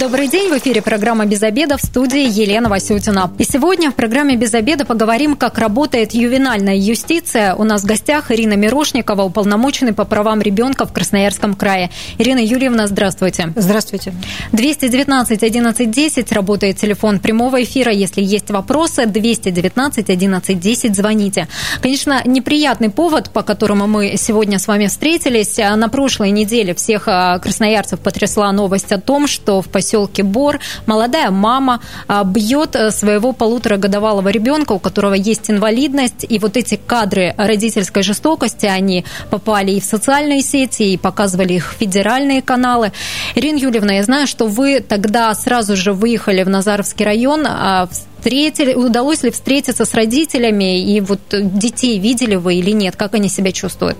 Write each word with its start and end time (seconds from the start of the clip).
Добрый 0.00 0.26
день, 0.26 0.48
в 0.48 0.56
эфире 0.56 0.80
программа 0.80 1.26
«Без 1.26 1.42
обеда» 1.42 1.76
в 1.76 1.82
студии 1.82 2.26
Елена 2.26 2.70
Васютина. 2.70 3.30
И 3.38 3.44
сегодня 3.44 3.90
в 3.90 3.94
программе 3.94 4.36
«Без 4.36 4.54
обеда» 4.54 4.86
поговорим, 4.86 5.36
как 5.36 5.58
работает 5.58 6.14
ювенальная 6.14 6.76
юстиция. 6.76 7.54
У 7.54 7.64
нас 7.64 7.82
в 7.82 7.86
гостях 7.86 8.30
Ирина 8.30 8.54
Мирошникова, 8.54 9.22
уполномоченный 9.22 9.92
по 9.92 10.06
правам 10.06 10.40
ребенка 10.40 10.86
в 10.86 10.94
Красноярском 10.94 11.54
крае. 11.54 11.90
Ирина 12.16 12.38
Юрьевна, 12.38 12.86
здравствуйте. 12.86 13.52
Здравствуйте. 13.54 14.14
219 14.52 15.42
11 15.42 15.90
10 15.90 16.32
работает 16.32 16.78
телефон 16.78 17.18
прямого 17.18 17.62
эфира. 17.62 17.92
Если 17.92 18.22
есть 18.22 18.50
вопросы, 18.50 19.04
219 19.04 20.08
11 20.08 20.58
10 20.58 20.96
звоните. 20.96 21.48
Конечно, 21.82 22.22
неприятный 22.24 22.88
повод, 22.88 23.30
по 23.30 23.42
которому 23.42 23.86
мы 23.86 24.14
сегодня 24.16 24.58
с 24.58 24.66
вами 24.66 24.86
встретились. 24.86 25.58
На 25.58 25.88
прошлой 25.90 26.30
неделе 26.30 26.74
всех 26.74 27.04
а, 27.08 27.38
красноярцев 27.38 28.00
потрясла 28.00 28.50
новость 28.52 28.90
о 28.90 28.98
том, 28.98 29.26
что 29.26 29.60
в 29.60 29.68
поселке 29.68 29.81
Бор 30.22 30.60
молодая 30.86 31.30
мама 31.30 31.80
а, 32.08 32.24
бьет 32.24 32.76
э, 32.76 32.90
своего 32.90 33.32
полуторагодовалого 33.32 34.28
ребенка, 34.28 34.72
у 34.72 34.78
которого 34.78 35.14
есть 35.14 35.50
инвалидность, 35.50 36.24
и 36.28 36.38
вот 36.38 36.56
эти 36.56 36.76
кадры 36.76 37.34
родительской 37.36 38.02
жестокости, 38.02 38.66
они 38.66 39.04
попали 39.30 39.72
и 39.72 39.80
в 39.80 39.84
социальные 39.84 40.42
сети, 40.42 40.94
и 40.94 40.96
показывали 40.96 41.54
их 41.54 41.74
федеральные 41.78 42.42
каналы. 42.42 42.92
Ирина 43.34 43.58
Юльевна, 43.58 43.94
я 43.94 44.02
знаю, 44.02 44.26
что 44.26 44.46
вы 44.46 44.80
тогда 44.80 45.34
сразу 45.34 45.76
же 45.76 45.92
выехали 45.92 46.42
в 46.42 46.48
Назаровский 46.48 47.04
район, 47.04 47.46
а, 47.46 47.88
встретили, 48.22 48.74
удалось 48.74 49.24
ли 49.24 49.30
встретиться 49.30 49.84
с 49.84 49.94
родителями, 49.94 50.80
и 50.80 51.00
вот 51.00 51.20
детей 51.30 51.98
видели 51.98 52.36
вы 52.36 52.54
или 52.54 52.70
нет, 52.70 52.94
как 52.94 53.14
они 53.14 53.28
себя 53.28 53.50
чувствуют? 53.50 53.98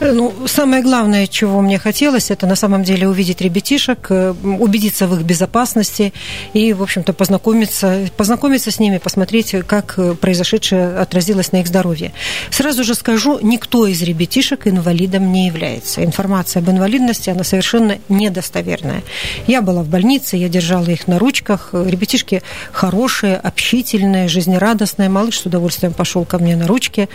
Ну, 0.00 0.32
самое 0.46 0.82
главное, 0.82 1.26
чего 1.26 1.60
мне 1.60 1.78
хотелось, 1.78 2.30
это 2.30 2.46
на 2.46 2.56
самом 2.56 2.82
деле 2.82 3.06
увидеть 3.08 3.42
ребятишек, 3.42 4.06
э, 4.08 4.34
убедиться 4.58 5.06
в 5.06 5.14
их 5.14 5.22
безопасности 5.22 6.14
и, 6.54 6.72
в 6.72 6.82
общем-то, 6.82 7.12
познакомиться, 7.12 8.08
познакомиться 8.16 8.70
с 8.70 8.80
ними, 8.80 8.98
посмотреть, 8.98 9.54
как 9.66 9.98
произошедшее 10.20 10.96
отразилось 10.96 11.52
на 11.52 11.58
их 11.58 11.66
здоровье. 11.66 12.12
Сразу 12.50 12.84
же 12.84 12.94
скажу, 12.94 13.38
никто 13.42 13.86
из 13.86 14.02
ребятишек 14.02 14.66
инвалидом 14.66 15.30
не 15.30 15.46
является. 15.46 16.02
Информация 16.02 16.62
об 16.62 16.70
инвалидности, 16.70 17.28
она 17.28 17.44
совершенно 17.44 17.98
недостоверная. 18.08 19.02
Я 19.46 19.60
была 19.60 19.82
в 19.82 19.88
больнице, 19.88 20.36
я 20.36 20.48
держала 20.48 20.86
их 20.86 21.06
на 21.06 21.18
ручках, 21.18 21.70
ребятишки 21.72 22.42
хорошие, 22.72 23.41
общительная, 23.42 24.28
жизнерадостная. 24.28 25.08
Малыш 25.08 25.40
с 25.40 25.46
удовольствием 25.46 25.92
пошел 25.92 26.24
ко 26.24 26.38
мне 26.38 26.56
на 26.56 26.66
ручки. 26.66 27.08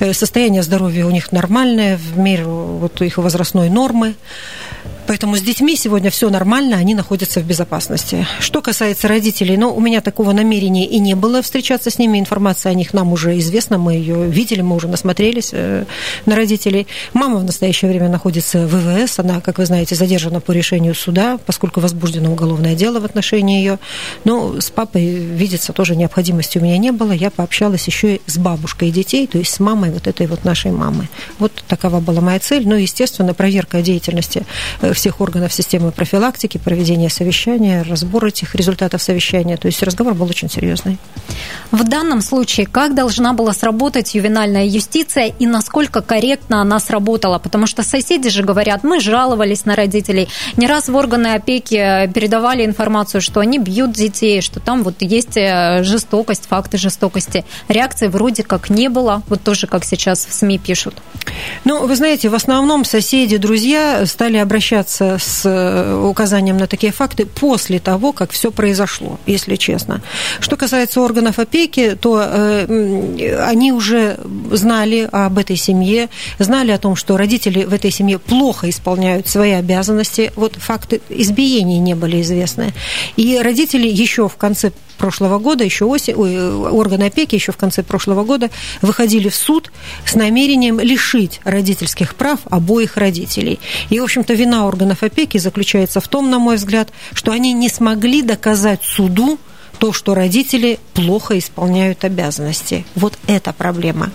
Э, 0.00 0.12
состояние 0.12 0.62
здоровья 0.62 1.06
у 1.06 1.10
них 1.10 1.32
нормальное, 1.32 1.96
в 1.96 2.18
меру 2.18 2.78
вот 2.80 3.00
их 3.02 3.18
возрастной 3.18 3.68
нормы. 3.68 4.14
Поэтому 5.06 5.36
с 5.36 5.42
детьми 5.42 5.76
сегодня 5.76 6.10
все 6.10 6.30
нормально, 6.30 6.76
они 6.76 6.94
находятся 6.94 7.40
в 7.40 7.44
безопасности. 7.44 8.26
Что 8.40 8.62
касается 8.62 9.08
родителей, 9.08 9.56
ну, 9.56 9.74
у 9.74 9.80
меня 9.80 10.00
такого 10.00 10.32
намерения 10.32 10.86
и 10.86 10.98
не 10.98 11.14
было 11.14 11.42
встречаться 11.42 11.90
с 11.90 11.98
ними. 11.98 12.18
Информация 12.18 12.70
о 12.70 12.74
них 12.74 12.94
нам 12.94 13.12
уже 13.12 13.38
известна, 13.38 13.78
мы 13.78 13.94
ее 13.94 14.26
видели, 14.26 14.60
мы 14.60 14.76
уже 14.76 14.88
насмотрелись 14.88 15.50
э, 15.52 15.84
на 16.26 16.36
родителей. 16.36 16.86
Мама 17.12 17.38
в 17.38 17.44
настоящее 17.44 17.90
время 17.90 18.08
находится 18.08 18.66
в 18.66 18.72
ВВС, 18.72 19.18
она, 19.18 19.40
как 19.40 19.58
вы 19.58 19.66
знаете, 19.66 19.94
задержана 19.94 20.40
по 20.40 20.52
решению 20.52 20.94
суда, 20.94 21.38
поскольку 21.44 21.80
возбуждено 21.80 22.32
уголовное 22.32 22.74
дело 22.74 23.00
в 23.00 23.04
отношении 23.04 23.58
ее. 23.58 23.78
Но 24.24 24.60
с 24.60 24.70
папой 24.70 25.04
видеться 25.04 25.72
тоже 25.72 25.96
необходимости 25.96 26.58
у 26.58 26.62
меня 26.62 26.78
не 26.78 26.92
было. 26.92 27.12
Я 27.12 27.30
пообщалась 27.30 27.86
еще 27.86 28.16
и 28.16 28.20
с 28.26 28.38
бабушкой 28.38 28.90
детей, 28.90 29.26
то 29.26 29.38
есть 29.38 29.54
с 29.54 29.60
мамой 29.60 29.90
вот 29.90 30.06
этой 30.06 30.26
вот 30.26 30.44
нашей 30.44 30.70
мамы. 30.70 31.08
Вот 31.38 31.52
такова 31.66 32.00
была 32.00 32.20
моя 32.20 32.38
цель. 32.38 32.66
Ну, 32.66 32.76
естественно, 32.76 33.34
проверка 33.34 33.82
деятельности 33.82 34.44
э, 34.80 34.91
всех 34.94 35.20
органов 35.20 35.52
системы 35.52 35.92
профилактики, 35.92 36.58
проведение 36.58 37.10
совещания, 37.10 37.82
разбор 37.82 38.26
этих 38.26 38.54
результатов 38.54 39.02
совещания. 39.02 39.56
То 39.56 39.66
есть 39.66 39.82
разговор 39.82 40.14
был 40.14 40.26
очень 40.26 40.50
серьезный. 40.50 40.98
В 41.70 41.84
данном 41.84 42.20
случае 42.20 42.66
как 42.66 42.94
должна 42.94 43.32
была 43.32 43.52
сработать 43.52 44.14
ювенальная 44.14 44.66
юстиция 44.66 45.26
и 45.26 45.46
насколько 45.46 46.02
корректно 46.02 46.60
она 46.60 46.78
сработала? 46.80 47.38
Потому 47.38 47.66
что 47.66 47.82
соседи 47.82 48.28
же 48.28 48.42
говорят, 48.42 48.84
мы 48.84 49.00
жаловались 49.00 49.64
на 49.64 49.76
родителей. 49.76 50.28
Не 50.56 50.66
раз 50.66 50.88
в 50.88 50.96
органы 50.96 51.28
опеки 51.28 52.10
передавали 52.12 52.64
информацию, 52.64 53.20
что 53.20 53.40
они 53.40 53.58
бьют 53.58 53.92
детей, 53.92 54.40
что 54.42 54.60
там 54.60 54.82
вот 54.82 54.96
есть 55.00 55.36
э, 55.36 55.82
жестокость, 55.82 56.46
факты 56.46 56.78
жестокости. 56.78 57.44
Реакции 57.68 58.08
вроде 58.08 58.42
как 58.42 58.70
не 58.70 58.88
было, 58.88 59.22
вот 59.28 59.42
тоже 59.42 59.66
как 59.66 59.84
сейчас 59.84 60.26
в 60.26 60.32
СМИ 60.32 60.58
пишут. 60.58 60.94
Ну, 61.64 61.86
вы 61.86 61.96
знаете, 61.96 62.28
в 62.28 62.34
основном 62.34 62.84
соседи, 62.84 63.36
друзья 63.36 64.04
стали 64.06 64.36
обращаться 64.36 64.81
обращаться 64.82 65.18
с 65.18 65.42
э, 65.44 65.94
указанием 65.94 66.56
на 66.56 66.66
такие 66.66 66.92
факты 66.92 67.26
после 67.26 67.78
того, 67.78 68.12
как 68.12 68.30
все 68.30 68.50
произошло, 68.50 69.18
если 69.26 69.56
честно. 69.56 70.02
Что 70.40 70.56
касается 70.56 71.00
органов 71.00 71.38
опеки, 71.38 71.96
то 72.00 72.22
э, 72.22 73.46
они 73.48 73.72
уже 73.72 74.18
знали 74.50 75.08
об 75.12 75.38
этой 75.38 75.56
семье, 75.56 76.08
знали 76.38 76.72
о 76.72 76.78
том, 76.78 76.96
что 76.96 77.16
родители 77.16 77.64
в 77.64 77.72
этой 77.72 77.90
семье 77.90 78.18
плохо 78.18 78.68
исполняют 78.68 79.28
свои 79.28 79.52
обязанности. 79.52 80.32
Вот 80.36 80.56
факты 80.56 81.00
избиений 81.08 81.78
не 81.78 81.94
были 81.94 82.20
известны. 82.20 82.72
И 83.16 83.38
родители 83.42 83.88
еще 83.88 84.28
в 84.28 84.36
конце 84.36 84.72
прошлого 85.02 85.40
года, 85.40 85.64
еще 85.64 85.84
осень, 85.84 86.14
ой, 86.14 86.38
органы 86.70 87.02
опеки 87.06 87.34
еще 87.34 87.50
в 87.50 87.56
конце 87.56 87.82
прошлого 87.82 88.22
года 88.22 88.50
выходили 88.82 89.28
в 89.28 89.34
суд 89.34 89.72
с 90.06 90.14
намерением 90.14 90.78
лишить 90.78 91.40
родительских 91.42 92.14
прав 92.14 92.38
обоих 92.44 92.96
родителей. 92.96 93.58
И, 93.90 93.98
в 93.98 94.04
общем-то, 94.04 94.32
вина 94.34 94.64
органов 94.64 95.02
опеки 95.02 95.38
заключается 95.38 96.00
в 96.00 96.06
том, 96.06 96.30
на 96.30 96.38
мой 96.38 96.54
взгляд, 96.54 96.90
что 97.14 97.32
они 97.32 97.52
не 97.52 97.68
смогли 97.68 98.22
доказать 98.22 98.84
суду, 98.84 99.40
то, 99.82 99.92
что 99.92 100.14
родители 100.14 100.78
плохо 100.94 101.36
исполняют 101.36 102.04
обязанности. 102.04 102.84
Вот 102.94 103.18
это 103.26 103.52
проблема. 103.52 104.10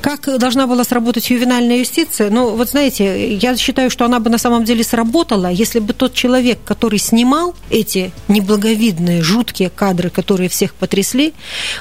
Как 0.00 0.28
должна 0.40 0.66
была 0.66 0.82
сработать 0.82 1.30
ювенальная 1.30 1.78
юстиция? 1.78 2.30
Ну, 2.30 2.56
вот 2.56 2.70
знаете, 2.70 3.32
я 3.36 3.56
считаю, 3.56 3.90
что 3.90 4.04
она 4.04 4.18
бы 4.18 4.28
на 4.28 4.38
самом 4.38 4.64
деле 4.64 4.82
сработала, 4.82 5.46
если 5.46 5.78
бы 5.78 5.92
тот 5.92 6.14
человек, 6.14 6.58
который 6.64 6.98
снимал 6.98 7.54
эти 7.70 8.10
неблаговидные, 8.26 9.22
жуткие 9.22 9.70
кадры, 9.70 10.10
которые 10.10 10.48
всех 10.48 10.74
потрясли, 10.74 11.32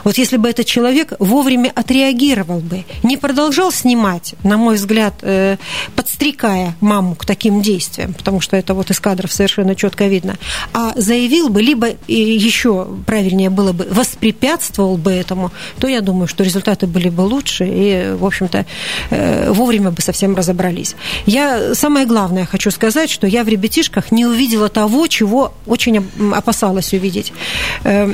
вот 0.04 0.20
если 0.20 0.38
бы 0.38 0.48
этот 0.48 0.68
человек 0.68 1.14
вовремя 1.18 1.72
отреагировал 1.74 2.60
бы, 2.60 2.86
не 3.02 3.18
продолжал 3.18 3.72
снимать, 3.72 4.36
на 4.44 4.58
мой 4.58 4.76
взгляд, 4.76 5.16
э, 5.24 5.58
подстрекая 5.96 6.76
маму 6.82 7.16
к 7.16 7.26
таким 7.26 7.64
действиям, 7.64 8.14
потому 8.14 8.42
что 8.42 8.58
это 8.58 8.76
вот 8.76 8.92
из 8.92 9.00
кадров 9.00 9.34
совершенно 9.34 9.76
четко 9.76 10.06
видно, 10.06 10.38
а 10.72 10.94
заявил 10.96 11.50
бы, 11.50 11.64
либо 11.64 11.88
еще 12.08 12.88
правильно 13.08 13.23
правильнее 13.24 13.50
было 13.50 13.72
бы, 13.72 13.88
воспрепятствовал 13.90 14.98
бы 14.98 15.12
этому, 15.12 15.52
то 15.80 15.88
я 15.88 16.02
думаю, 16.02 16.28
что 16.28 16.44
результаты 16.44 16.88
были 16.88 17.10
бы 17.10 17.22
лучше 17.22 17.66
и, 17.66 18.16
в 18.16 18.26
общем-то, 18.26 18.66
э, 19.12 19.52
вовремя 19.52 19.92
бы 19.92 20.02
совсем 20.02 20.36
разобрались. 20.36 20.96
Я 21.26 21.74
самое 21.74 22.06
главное 22.06 22.46
хочу 22.46 22.70
сказать, 22.72 23.10
что 23.10 23.26
я 23.26 23.46
в 23.46 23.48
ребятишках 23.48 24.12
не 24.12 24.26
увидела 24.26 24.68
того, 24.68 25.08
чего 25.08 25.54
очень 25.68 26.06
опасалась 26.36 26.94
увидеть. 26.94 27.32
Э, 27.86 28.08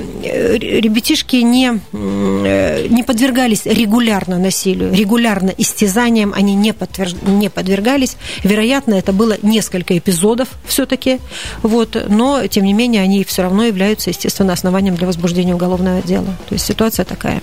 ребятишки 0.59 1.37
не, 1.37 1.79
э, 1.91 2.87
не 2.89 3.01
подвергались 3.03 3.65
регулярно 3.65 4.37
насилию, 4.37 4.93
регулярно 4.93 5.51
истязаниям 5.57 6.33
они 6.35 6.53
не, 6.53 6.71
подтвержд... 6.71 7.17
не 7.23 7.49
подвергались. 7.49 8.15
Вероятно, 8.43 8.93
это 8.93 9.11
было 9.11 9.37
несколько 9.41 9.97
эпизодов 9.97 10.49
все-таки, 10.67 11.19
вот, 11.63 11.97
но, 12.09 12.45
тем 12.45 12.65
не 12.65 12.73
менее, 12.73 13.01
они 13.01 13.23
все 13.23 13.41
равно 13.41 13.63
являются, 13.63 14.11
естественно, 14.11 14.53
основанием 14.53 14.98
для 14.99 15.07
возбуждения 15.07 15.55
уголовного 15.55 16.01
дела. 16.01 16.27
То 16.47 16.53
есть 16.53 16.65
ситуация 16.65 17.05
такая. 17.05 17.41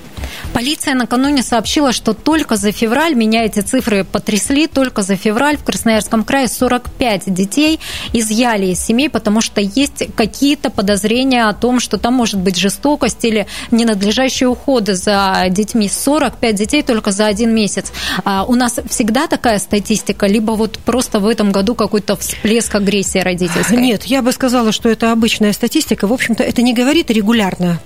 Полиция 0.53 0.95
накануне 0.95 1.43
сообщила, 1.43 1.93
что 1.93 2.13
только 2.15 2.57
за 2.57 2.73
февраль, 2.73 3.15
меня 3.15 3.45
эти 3.45 3.61
цифры 3.61 4.05
потрясли, 4.05 4.67
только 4.67 5.03
за 5.03 5.17
февраль 5.17 5.57
в 5.57 5.65
Красноярском 5.65 6.25
крае 6.25 6.49
45 6.49 7.33
детей 7.33 7.81
изъяли 8.13 8.67
из 8.67 8.81
семей, 8.81 9.09
потому 9.09 9.41
что 9.41 9.61
есть 9.61 10.05
какие-то 10.15 10.71
подозрения 10.71 11.47
о 11.49 11.53
том, 11.53 11.81
что 11.81 11.99
там 11.99 12.15
может 12.15 12.41
быть 12.41 12.57
жестокость 12.57 13.25
или 13.25 13.47
ненадлежащие 13.71 14.49
уходы 14.49 14.95
за 14.95 15.47
детьми. 15.51 15.89
45 15.89 16.55
детей 16.55 16.83
только 16.83 17.11
за 17.11 17.27
один 17.27 17.55
месяц. 17.55 17.93
А 18.25 18.45
у 18.45 18.55
нас 18.55 18.79
всегда 18.89 19.27
такая 19.27 19.59
статистика, 19.59 20.27
либо 20.27 20.53
вот 20.53 20.79
просто 20.79 21.21
в 21.21 21.27
этом 21.27 21.53
году 21.53 21.75
какой-то 21.75 22.17
всплеск 22.17 22.75
агрессии 22.75 23.19
родительской? 23.19 23.79
Нет, 23.79 24.05
я 24.05 24.23
бы 24.23 24.33
сказала, 24.33 24.73
что 24.73 24.89
это 24.89 25.13
обычная 25.13 25.53
статистика. 25.53 26.07
В 26.07 26.13
общем-то, 26.13 26.43
это 26.43 26.63
не 26.63 26.73
говорит 26.73 27.11
регулярно 27.11 27.46
регулярно 27.51 27.81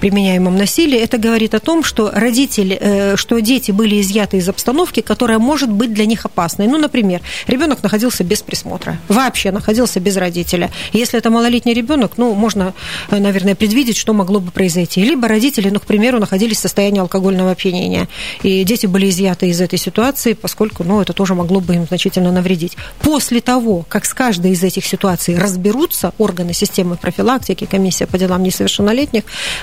применяемом 0.00 0.56
насилии, 0.56 0.98
это 0.98 1.18
говорит 1.18 1.54
о 1.54 1.60
том, 1.60 1.82
что 1.82 2.10
родители, 2.12 3.14
что 3.16 3.38
дети 3.40 3.70
были 3.70 4.00
изъяты 4.00 4.38
из 4.38 4.48
обстановки, 4.48 5.00
которая 5.00 5.38
может 5.38 5.70
быть 5.70 5.92
для 5.92 6.06
них 6.06 6.24
опасной. 6.24 6.66
Ну, 6.66 6.78
например, 6.78 7.20
ребенок 7.46 7.82
находился 7.82 8.24
без 8.24 8.42
присмотра, 8.42 8.98
вообще 9.08 9.50
находился 9.52 10.00
без 10.00 10.16
родителя. 10.16 10.70
Если 10.92 11.18
это 11.18 11.30
малолетний 11.30 11.74
ребенок, 11.74 12.12
ну, 12.16 12.34
можно, 12.34 12.74
наверное, 13.10 13.54
предвидеть, 13.54 13.96
что 13.96 14.12
могло 14.12 14.40
бы 14.40 14.50
произойти. 14.50 15.02
Либо 15.02 15.28
родители, 15.28 15.70
ну, 15.70 15.80
к 15.80 15.86
примеру, 15.86 16.18
находились 16.18 16.58
в 16.58 16.60
состоянии 16.60 17.00
алкогольного 17.00 17.52
опьянения, 17.52 18.08
и 18.42 18.64
дети 18.64 18.86
были 18.86 19.08
изъяты 19.08 19.48
из 19.48 19.60
этой 19.60 19.78
ситуации, 19.78 20.32
поскольку, 20.34 20.84
ну, 20.84 21.00
это 21.00 21.12
тоже 21.12 21.34
могло 21.34 21.60
бы 21.60 21.74
им 21.74 21.86
значительно 21.86 22.32
навредить. 22.32 22.76
После 23.00 23.40
того, 23.40 23.84
как 23.88 24.04
с 24.04 24.14
каждой 24.14 24.52
из 24.52 24.62
этих 24.62 24.84
ситуаций 24.84 25.38
разберутся 25.38 26.12
органы 26.18 26.52
системы 26.52 26.96
профилактики, 26.96 27.66
комиссия 27.66 28.06
по 28.06 28.18
делам 28.18 28.42
несовершеннолетних, 28.42 28.95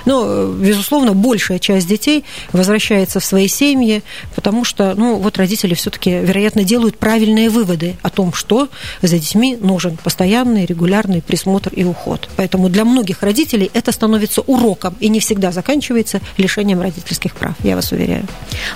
ну, 0.05 0.51
безусловно, 0.53 1.13
большая 1.13 1.59
часть 1.59 1.87
детей 1.87 2.23
возвращается 2.51 3.19
в 3.19 3.25
свои 3.25 3.47
семьи, 3.47 4.03
потому 4.35 4.63
что, 4.63 4.93
ну, 4.95 5.15
вот 5.15 5.37
родители 5.37 5.73
все-таки, 5.73 6.11
вероятно, 6.11 6.63
делают 6.63 6.97
правильные 6.97 7.49
выводы 7.49 7.95
о 8.01 8.09
том, 8.09 8.33
что 8.33 8.69
за 9.01 9.17
детьми 9.17 9.57
нужен 9.59 9.97
постоянный, 9.97 10.65
регулярный 10.65 11.21
присмотр 11.21 11.71
и 11.73 11.83
уход. 11.83 12.29
Поэтому 12.35 12.69
для 12.69 12.85
многих 12.85 13.21
родителей 13.23 13.69
это 13.73 13.91
становится 13.91 14.41
уроком 14.41 14.95
и 14.99 15.09
не 15.09 15.19
всегда 15.19 15.51
заканчивается 15.51 16.21
лишением 16.37 16.81
родительских 16.81 17.35
прав, 17.35 17.53
я 17.63 17.75
вас 17.75 17.91
уверяю. 17.91 18.25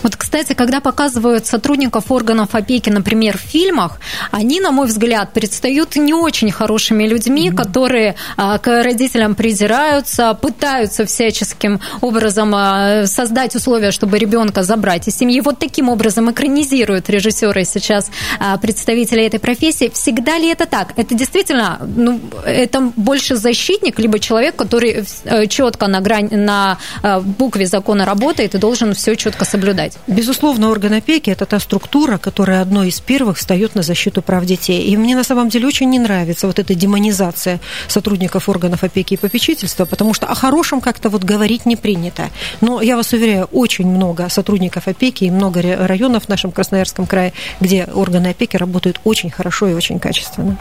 Вот, 0.04 0.16
кстати, 0.16 0.54
когда 0.54 0.80
показывают 0.80 1.46
сотрудников 1.46 2.12
органов 2.12 2.56
опеки, 2.56 2.90
например, 2.90 3.38
в 3.38 3.42
фильмах, 3.42 4.00
они, 4.32 4.60
на 4.60 4.72
мой 4.72 4.88
взгляд, 4.88 5.34
предстают 5.34 5.96
не 5.96 6.14
очень 6.14 6.52
хорошими 6.52 7.08
людьми, 7.08 7.50
mm-hmm. 7.50 7.56
которые 7.56 8.16
а, 8.36 8.58
к 8.58 8.84
родителям 8.84 9.36
придираются, 9.36 10.34
пытаются 10.48 11.06
всяческим 11.06 11.82
образом 12.00 12.54
а, 12.56 13.06
создать 13.06 13.54
условия, 13.56 13.92
чтобы 13.92 14.18
ребенка 14.18 14.64
забрать 14.64 15.10
из 15.10 15.18
семьи. 15.18 15.42
Вот 15.42 15.60
таким 15.60 15.90
образом 15.90 16.32
экранизируют 16.32 17.10
режиссеры 17.10 17.66
сейчас 17.66 18.10
а, 18.40 18.58
представители 18.58 19.26
этой 19.26 19.42
профессии. 19.42 19.92
Всегда 19.94 20.38
ли 20.38 20.48
это 20.48 20.66
так? 20.66 20.94
Это 20.96 21.16
действительно, 21.16 21.80
ну, 21.82 22.22
это 22.46 22.80
больше 22.96 23.36
защитник, 23.36 24.00
либо 24.00 24.20
человек, 24.20 24.56
который 24.56 25.04
э, 25.26 25.48
четко 25.48 25.88
на 25.88 26.00
грани, 26.00 26.36
на 26.36 26.78
букве 27.24 27.66
закона 27.66 28.06
работает 28.06 28.56
и 28.56 28.58
должен 28.58 28.94
все 28.94 29.16
четко 29.16 29.44
соблюдать. 29.44 29.98
Безусловно, 30.08 30.70
орган 30.70 30.94
опеки– 30.94 31.30
это 31.32 31.46
та 31.46 31.60
структура, 31.60 32.18
которая 32.18 32.62
одной 32.62 32.88
из 32.88 33.02
первых 33.02 33.38
встает 33.38 33.76
на 33.76 33.82
защиту 33.82 34.22
прав 34.22 34.46
детей. 34.46 34.84
И 34.86 34.96
мне 34.96 35.16
на 35.16 35.24
самом 35.24 35.50
деле 35.50 35.68
очень 35.68 35.90
не 35.90 36.00
нравится 36.00 36.48
вот 36.48 36.60
эта 36.60 36.74
демонизация 36.74 37.60
сотрудников 37.88 38.48
органов 38.48 38.84
опеки 38.84 39.16
и 39.16 39.18
попечительства, 39.18 39.86
потому 39.86 40.14
что 40.14 40.28
хорошем 40.38 40.82
как-то 40.82 41.10
вот 41.10 41.24
говорить 41.24 41.66
не 41.66 41.76
принято. 41.76 42.30
Но 42.62 42.82
я 42.82 42.96
вас 42.96 43.14
уверяю, 43.14 43.46
очень 43.52 43.88
много 43.88 44.30
сотрудников 44.30 44.88
опеки 44.88 45.26
и 45.26 45.32
много 45.32 45.62
районов 45.62 46.26
в 46.26 46.30
нашем 46.30 46.52
Красноярском 46.52 47.06
крае, 47.06 47.34
где 47.60 47.86
органы 47.94 48.28
опеки 48.28 48.56
работают 48.56 49.02
очень 49.04 49.30
хорошо 49.30 49.68
и 49.68 49.74
очень 49.74 50.00
качественно. 50.00 50.58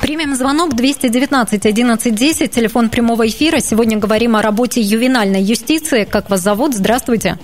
Примем 0.00 0.34
звонок 0.34 0.74
219 0.74 1.66
11 1.66 2.14
10, 2.14 2.50
телефон 2.50 2.88
прямого 2.88 3.26
эфира. 3.28 3.60
Сегодня 3.60 3.98
говорим 3.98 4.36
о 4.36 4.42
работе 4.42 4.80
ювенальной 4.80 5.42
юстиции. 5.42 6.04
Как 6.04 6.30
вас 6.30 6.40
зовут? 6.40 6.74
Здравствуйте. 6.74 7.38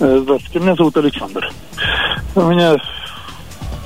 Э, 0.00 0.18
здравствуйте, 0.22 0.58
меня 0.60 0.74
зовут 0.74 0.96
Александр. 0.96 1.52
У 2.34 2.40
меня... 2.42 2.76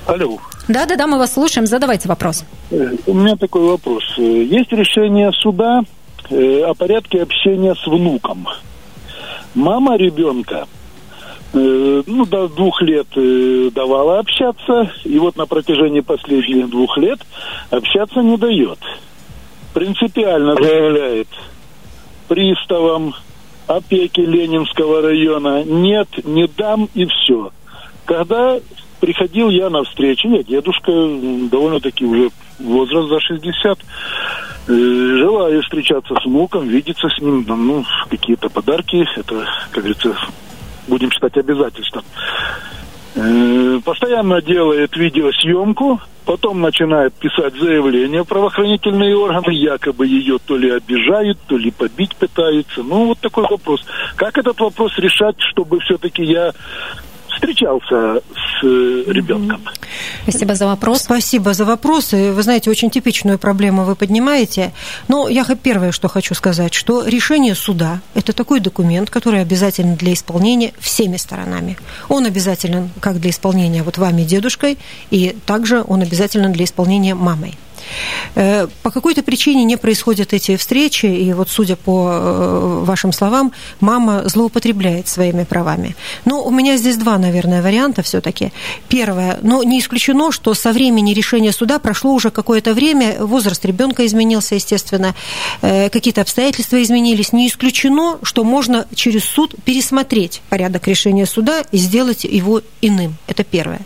Алло. 0.07 0.39
Да-да-да, 0.69 1.07
мы 1.07 1.19
вас 1.19 1.35
слушаем. 1.35 1.67
Задавайте 1.67 2.09
вопрос. 2.09 2.45
Э, 2.71 2.93
у 3.07 3.15
меня 3.15 3.37
такой 3.37 3.63
вопрос. 3.63 4.05
Э, 4.19 4.23
есть 4.23 4.73
решение 4.73 5.33
суда 5.33 5.83
о 6.31 6.75
порядке 6.75 7.23
общения 7.23 7.75
с 7.75 7.87
внуком. 7.87 8.47
Мама 9.55 9.97
ребенка 9.97 10.67
ну, 11.53 12.27
до 12.27 12.49
двух 12.49 12.83
лет 12.83 13.07
давала 13.73 14.19
общаться, 14.19 14.93
и 15.05 15.19
вот 15.19 15.37
на 15.37 15.47
протяжении 15.47 16.01
последних 16.01 16.69
двух 16.69 16.99
лет 16.99 17.21
общаться 17.71 18.21
не 18.21 18.37
дает. 18.37 18.79
Принципиально 19.73 20.55
заявляет 20.55 21.29
приставам, 22.29 23.15
опеки 23.67 24.21
Ленинского 24.21 25.03
района. 25.03 25.65
Нет, 25.65 26.09
не 26.25 26.47
дам 26.47 26.89
и 26.95 27.07
все. 27.07 27.51
Когда 28.05 28.59
приходил 29.01 29.51
я 29.51 29.71
на 29.71 29.85
встречу, 29.85 30.29
я 30.29 30.43
дедушка, 30.43 30.93
довольно-таки 31.51 32.05
уже 32.05 32.31
возраст 32.59 33.09
за 33.09 33.21
60, 33.21 33.79
э, 33.79 34.73
желаю 35.19 35.63
встречаться 35.63 36.15
с 36.15 36.25
внуком, 36.25 36.69
видеться 36.69 37.09
с 37.09 37.21
ним, 37.21 37.45
ну, 37.49 37.85
какие-то 38.09 38.49
подарки, 38.49 39.07
это, 39.17 39.47
как 39.71 39.85
говорится, 39.85 40.17
будем 40.89 41.11
считать 41.11 41.37
обязательством. 41.37 42.05
Э, 43.15 43.81
постоянно 43.85 44.41
делает 44.41 44.97
видеосъемку, 44.97 46.01
потом 46.25 46.61
начинает 46.61 47.15
писать 47.15 47.55
заявление 47.55 48.23
в 48.23 48.27
правоохранительные 48.27 49.17
органы, 49.17 49.53
якобы 49.53 50.07
ее 50.07 50.39
то 50.45 50.57
ли 50.57 50.71
обижают, 50.71 51.39
то 51.47 51.57
ли 51.57 51.71
побить 51.71 52.15
пытаются. 52.17 52.83
Ну, 52.83 53.07
вот 53.07 53.19
такой 53.19 53.45
вопрос. 53.49 53.85
Как 54.15 54.37
этот 54.39 54.61
вопрос 54.61 54.93
решать, 54.99 55.37
чтобы 55.39 55.81
все-таки 55.81 56.23
я 56.23 56.53
встречался 57.39 58.21
с 58.35 58.65
э, 58.65 59.05
ребенком. 59.07 59.61
Спасибо 60.23 60.55
за 60.55 60.67
вопрос. 60.67 61.03
Спасибо 61.03 61.55
за 61.55 61.65
вопросы. 61.65 62.33
Вы 62.33 62.43
знаете, 62.43 62.71
очень 62.71 62.91
типичную 62.91 63.39
проблему 63.39 63.85
вы 63.85 63.95
поднимаете. 63.95 64.73
Но 65.09 65.29
я 65.29 65.45
первое, 65.63 65.93
что 65.93 66.09
хочу 66.09 66.35
сказать, 66.35 66.75
что 66.75 67.07
решение 67.07 67.55
суда– 67.55 68.01
это 68.15 68.33
такой 68.33 68.61
документ, 68.61 69.11
который 69.11 69.41
обязателен 69.41 69.95
для 69.97 70.13
исполнения 70.13 70.73
всеми 70.79 71.17
сторонами. 71.17 71.79
Он 72.09 72.27
обязателен 72.27 72.91
как 73.01 73.21
для 73.21 73.31
исполнения 73.31 73.83
вот 73.83 73.99
вами, 73.99 74.23
дедушкой, 74.23 74.79
и 75.11 75.37
также 75.47 75.85
он 75.87 76.03
обязателен 76.03 76.53
для 76.53 76.65
исполнения 76.65 77.15
мамой. 77.15 77.57
Э, 78.35 78.67
по 78.83 78.91
какой-то 78.91 79.23
причине 79.23 79.65
не 79.65 79.77
происходят 79.77 80.33
эти 80.33 80.57
встречи, 80.57 81.07
и 81.07 81.33
вот, 81.33 81.49
судя 81.51 81.77
по 81.77 82.09
э, 82.11 82.83
вашим 82.85 83.13
словам, 83.13 83.53
мама 83.81 84.23
злоупотребляет 84.29 85.09
своими 85.09 85.45
правами. 85.45 85.97
Но 86.25 86.45
у 86.45 86.51
меня 86.51 86.77
здесь 86.77 86.97
два, 86.97 87.19
наверное, 87.19 87.63
варианта 87.63 88.03
все-таки. 88.03 88.53
Первое, 88.89 89.39
но 89.43 89.63
не 89.63 89.81
исключено, 89.81 90.33
что 90.33 90.55
со 90.55 90.73
времени 90.73 91.15
решения 91.15 91.53
суда 91.53 91.79
прошло 91.79 92.13
уже 92.13 92.31
какое-то 92.31 92.75
время, 92.75 93.17
возраст 93.21 93.65
ребенка 93.65 94.05
изменился, 94.07 94.55
естественно, 94.55 95.15
э, 95.63 95.89
какие-то 95.91 96.21
обстоятельства 96.21 96.83
изменились. 96.83 97.33
Не 97.33 97.49
исключено, 97.49 98.19
что 98.23 98.45
можно 98.45 98.87
через 98.95 99.25
суд 99.25 99.55
пересмотреть 99.65 100.43
порядок 100.49 100.87
решения 100.89 101.27
суда 101.27 101.63
и 101.73 101.79
сделать 101.79 102.25
его 102.25 102.63
иным. 102.81 103.17
Это 103.27 103.45
первое. 103.45 103.81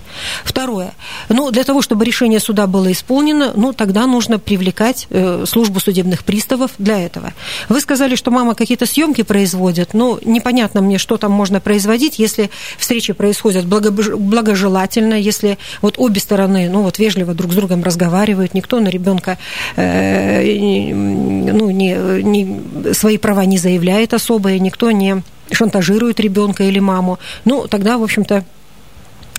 Второе. 0.44 0.94
Ну, 1.28 1.50
для 1.50 1.64
того, 1.64 1.82
чтобы 1.82 2.04
решение 2.04 2.40
суда 2.40 2.66
было 2.66 2.90
исполнено, 2.90 3.52
ну, 3.54 3.72
тогда 3.72 3.91
нужно 4.06 4.38
привлекать 4.38 5.06
э, 5.10 5.44
службу 5.46 5.80
судебных 5.80 6.24
приставов 6.24 6.72
для 6.78 7.00
этого. 7.00 7.32
Вы 7.68 7.80
сказали, 7.80 8.14
что 8.16 8.30
мама 8.30 8.54
какие-то 8.54 8.86
съемки 8.86 9.22
производит. 9.22 9.94
Ну, 9.94 10.18
непонятно 10.24 10.80
мне, 10.80 10.98
что 10.98 11.16
там 11.16 11.32
можно 11.32 11.60
производить, 11.60 12.18
если 12.18 12.50
встречи 12.78 13.12
происходят 13.12 13.66
благожелательно, 13.66 15.14
если 15.14 15.58
вот 15.80 15.94
обе 15.98 16.20
стороны, 16.20 16.68
ну, 16.68 16.82
вот 16.82 16.98
вежливо 16.98 17.34
друг 17.34 17.52
с 17.52 17.54
другом 17.54 17.82
разговаривают, 17.82 18.54
никто 18.54 18.80
на 18.80 18.88
ребенка 18.88 19.38
э, 19.76 20.42
ну, 20.92 21.70
не, 21.70 22.22
не, 22.22 22.94
свои 22.94 23.18
права 23.18 23.44
не 23.44 23.58
заявляет 23.58 24.14
особо, 24.14 24.52
и 24.52 24.60
никто 24.60 24.90
не 24.90 25.22
шантажирует 25.50 26.20
ребенка 26.20 26.64
или 26.64 26.78
маму. 26.78 27.18
Ну, 27.44 27.66
тогда, 27.68 27.98
в 27.98 28.02
общем-то, 28.02 28.44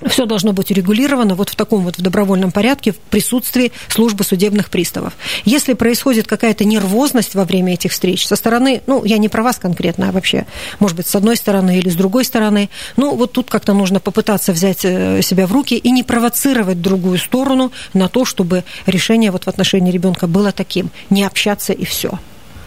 все 0.08 0.26
должно 0.26 0.54
быть 0.54 0.72
урегулировано 0.72 1.36
вот 1.36 1.50
в 1.50 1.56
таком 1.56 1.84
вот 1.84 1.98
в 1.98 2.02
добровольном 2.02 2.52
порядке 2.52 2.92
в 2.92 2.98
присутствии 2.98 3.72
службы 3.88 4.24
судебных 4.24 4.70
приставов. 4.70 5.14
Если 5.46 5.74
происходит 5.74 6.28
какая-то 6.28 6.66
нервозность 6.66 7.36
во 7.36 7.46
время 7.46 7.74
этих 7.74 7.92
встреч 7.92 8.28
со 8.28 8.36
стороны, 8.36 8.82
ну, 8.88 9.04
я 9.06 9.18
не 9.18 9.30
про 9.30 9.44
вас 9.44 9.58
конкретно, 9.58 10.10
а 10.10 10.12
вообще, 10.12 10.46
может 10.80 10.98
быть, 10.98 11.08
с 11.08 11.16
одной 11.16 11.36
стороны 11.36 11.78
или 11.78 11.90
с 11.90 11.96
другой 11.96 12.26
стороны, 12.26 12.70
ну, 12.98 13.16
вот 13.16 13.34
тут 13.34 13.50
как-то 13.50 13.74
нужно 13.74 14.00
попытаться 14.00 14.54
взять 14.54 14.84
э, 14.84 15.22
себя 15.22 15.48
в 15.48 15.52
руки 15.52 15.76
и 15.76 15.92
не 15.92 16.04
провоцировать 16.04 16.82
другую 16.82 17.18
сторону 17.18 17.72
на 17.94 18.08
то, 18.10 18.26
чтобы 18.26 18.64
решение 18.86 19.32
вот 19.32 19.46
в 19.46 19.48
отношении 19.48 19.92
ребенка 19.92 20.28
было 20.28 20.52
таким, 20.52 20.90
не 21.10 21.24
общаться 21.24 21.74
и 21.74 21.86
все. 21.86 22.20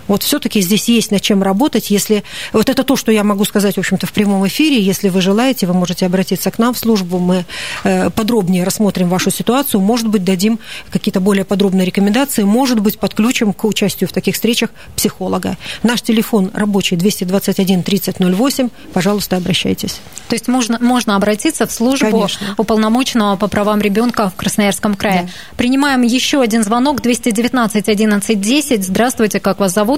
Вот 0.08 0.22
все-таки 0.22 0.60
здесь 0.60 0.88
есть 0.88 1.10
над 1.10 1.22
чем 1.22 1.42
работать. 1.42 1.90
Если 1.90 2.24
вот 2.52 2.68
это 2.68 2.84
то, 2.84 2.96
что 2.96 3.12
я 3.12 3.24
могу 3.24 3.44
сказать, 3.44 3.76
в 3.76 3.78
общем-то, 3.78 4.06
в 4.06 4.12
прямом 4.12 4.46
эфире. 4.46 4.80
Если 4.80 5.08
вы 5.08 5.20
желаете, 5.20 5.66
вы 5.66 5.74
можете 5.74 6.06
обратиться 6.06 6.50
к 6.50 6.58
нам 6.58 6.74
в 6.74 6.78
службу. 6.78 7.18
Мы 7.18 7.44
э, 7.84 8.10
подробнее 8.10 8.64
рассмотрим 8.64 9.08
вашу 9.08 9.30
ситуацию. 9.30 9.80
Может 9.80 10.08
быть, 10.08 10.24
дадим 10.24 10.58
какие-то 10.90 11.20
более 11.20 11.44
подробные 11.44 11.86
рекомендации. 11.86 12.42
Может 12.42 12.80
быть, 12.80 12.98
подключим 12.98 13.52
к 13.52 13.64
участию 13.64 14.08
в 14.08 14.12
таких 14.12 14.34
встречах 14.34 14.70
психолога. 14.96 15.56
Наш 15.82 16.02
телефон 16.02 16.50
рабочий 16.54 16.96
221 16.96 17.82
3008. 17.82 18.68
Пожалуйста, 18.92 19.36
обращайтесь. 19.36 20.00
То 20.28 20.34
есть 20.34 20.48
можно, 20.48 20.78
можно 20.80 21.16
обратиться 21.16 21.66
в 21.66 21.72
службу 21.72 22.10
Конечно. 22.10 22.54
уполномоченного 22.58 23.36
по 23.36 23.48
правам 23.48 23.80
ребенка 23.80 24.30
в 24.30 24.34
Красноярском 24.34 24.94
крае. 24.94 25.22
Да. 25.22 25.56
Принимаем 25.56 26.02
еще 26.02 26.40
один 26.42 26.64
звонок 26.64 27.00
219 27.02 27.88
11 27.88 28.40
10. 28.40 28.84
Здравствуйте, 28.84 29.40
как 29.40 29.60
вас 29.60 29.72
зовут? 29.72 29.95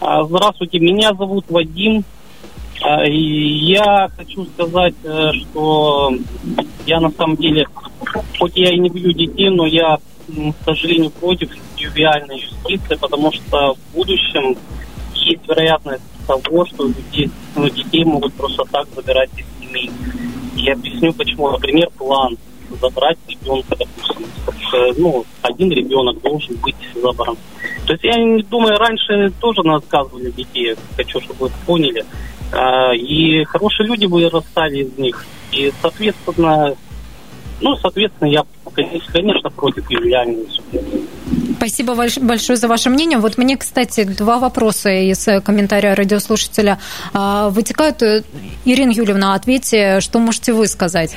А, 0.00 0.24
здравствуйте, 0.24 0.78
меня 0.80 1.14
зовут 1.14 1.44
Вадим. 1.48 2.04
А, 2.82 3.04
я 3.04 4.10
хочу 4.16 4.46
сказать, 4.46 4.94
э, 5.04 5.30
что 5.32 6.12
я 6.86 7.00
на 7.00 7.10
самом 7.10 7.36
деле, 7.36 7.66
хоть 8.38 8.56
я 8.56 8.72
и 8.72 8.78
не 8.78 8.90
бью 8.90 9.12
детей, 9.12 9.48
но 9.50 9.66
я, 9.66 9.98
к 10.26 10.64
сожалению, 10.64 11.10
против 11.10 11.50
ювиальной 11.76 12.40
юстиции, 12.40 12.96
потому 12.96 13.32
что 13.32 13.74
в 13.74 13.94
будущем 13.94 14.56
есть 15.14 15.46
вероятность 15.46 16.02
того, 16.26 16.66
что 16.66 16.88
детей, 16.88 17.30
ну, 17.54 17.68
детей 17.68 18.04
могут 18.04 18.34
просто 18.34 18.64
так 18.70 18.88
забирать 18.94 19.30
из 19.36 19.46
семей. 19.60 19.90
Я 20.56 20.74
объясню 20.74 21.12
почему. 21.12 21.50
Например, 21.50 21.88
план 21.96 22.36
забрать 22.80 23.18
ребенка, 23.28 23.76
допустим. 23.76 24.26
Ну, 24.96 25.24
один 25.42 25.70
ребенок 25.70 26.20
должен 26.22 26.56
быть 26.56 26.76
забран. 26.94 27.36
То 27.86 27.92
есть 27.94 28.04
я 28.04 28.16
не 28.16 28.42
думаю, 28.42 28.76
раньше 28.78 29.32
тоже 29.40 29.62
наказывали 29.62 30.30
детей, 30.30 30.76
хочу, 30.96 31.20
чтобы 31.20 31.46
вы 31.46 31.52
поняли. 31.66 32.04
А, 32.52 32.92
и 32.94 33.44
хорошие 33.44 33.86
люди 33.86 34.06
вырастали 34.06 34.84
из 34.84 34.98
них. 34.98 35.24
И, 35.52 35.72
соответственно, 35.80 36.74
ну, 37.60 37.76
соответственно, 37.76 38.28
я, 38.28 38.44
конечно, 39.12 39.50
против 39.50 39.90
ювелярной 39.90 40.46
Спасибо 41.62 41.94
большое 41.94 42.56
за 42.56 42.66
ваше 42.66 42.90
мнение. 42.90 43.18
Вот 43.18 43.38
мне, 43.38 43.56
кстати, 43.56 44.02
два 44.02 44.40
вопроса 44.40 44.90
из 44.90 45.24
комментария 45.44 45.94
радиослушателя 45.94 46.80
а, 47.12 47.50
вытекают. 47.50 48.02
Ирина 48.64 48.90
Юльевна, 48.90 49.34
ответьте, 49.34 50.00
что 50.00 50.18
можете 50.18 50.54
вы 50.54 50.66
сказать? 50.66 51.12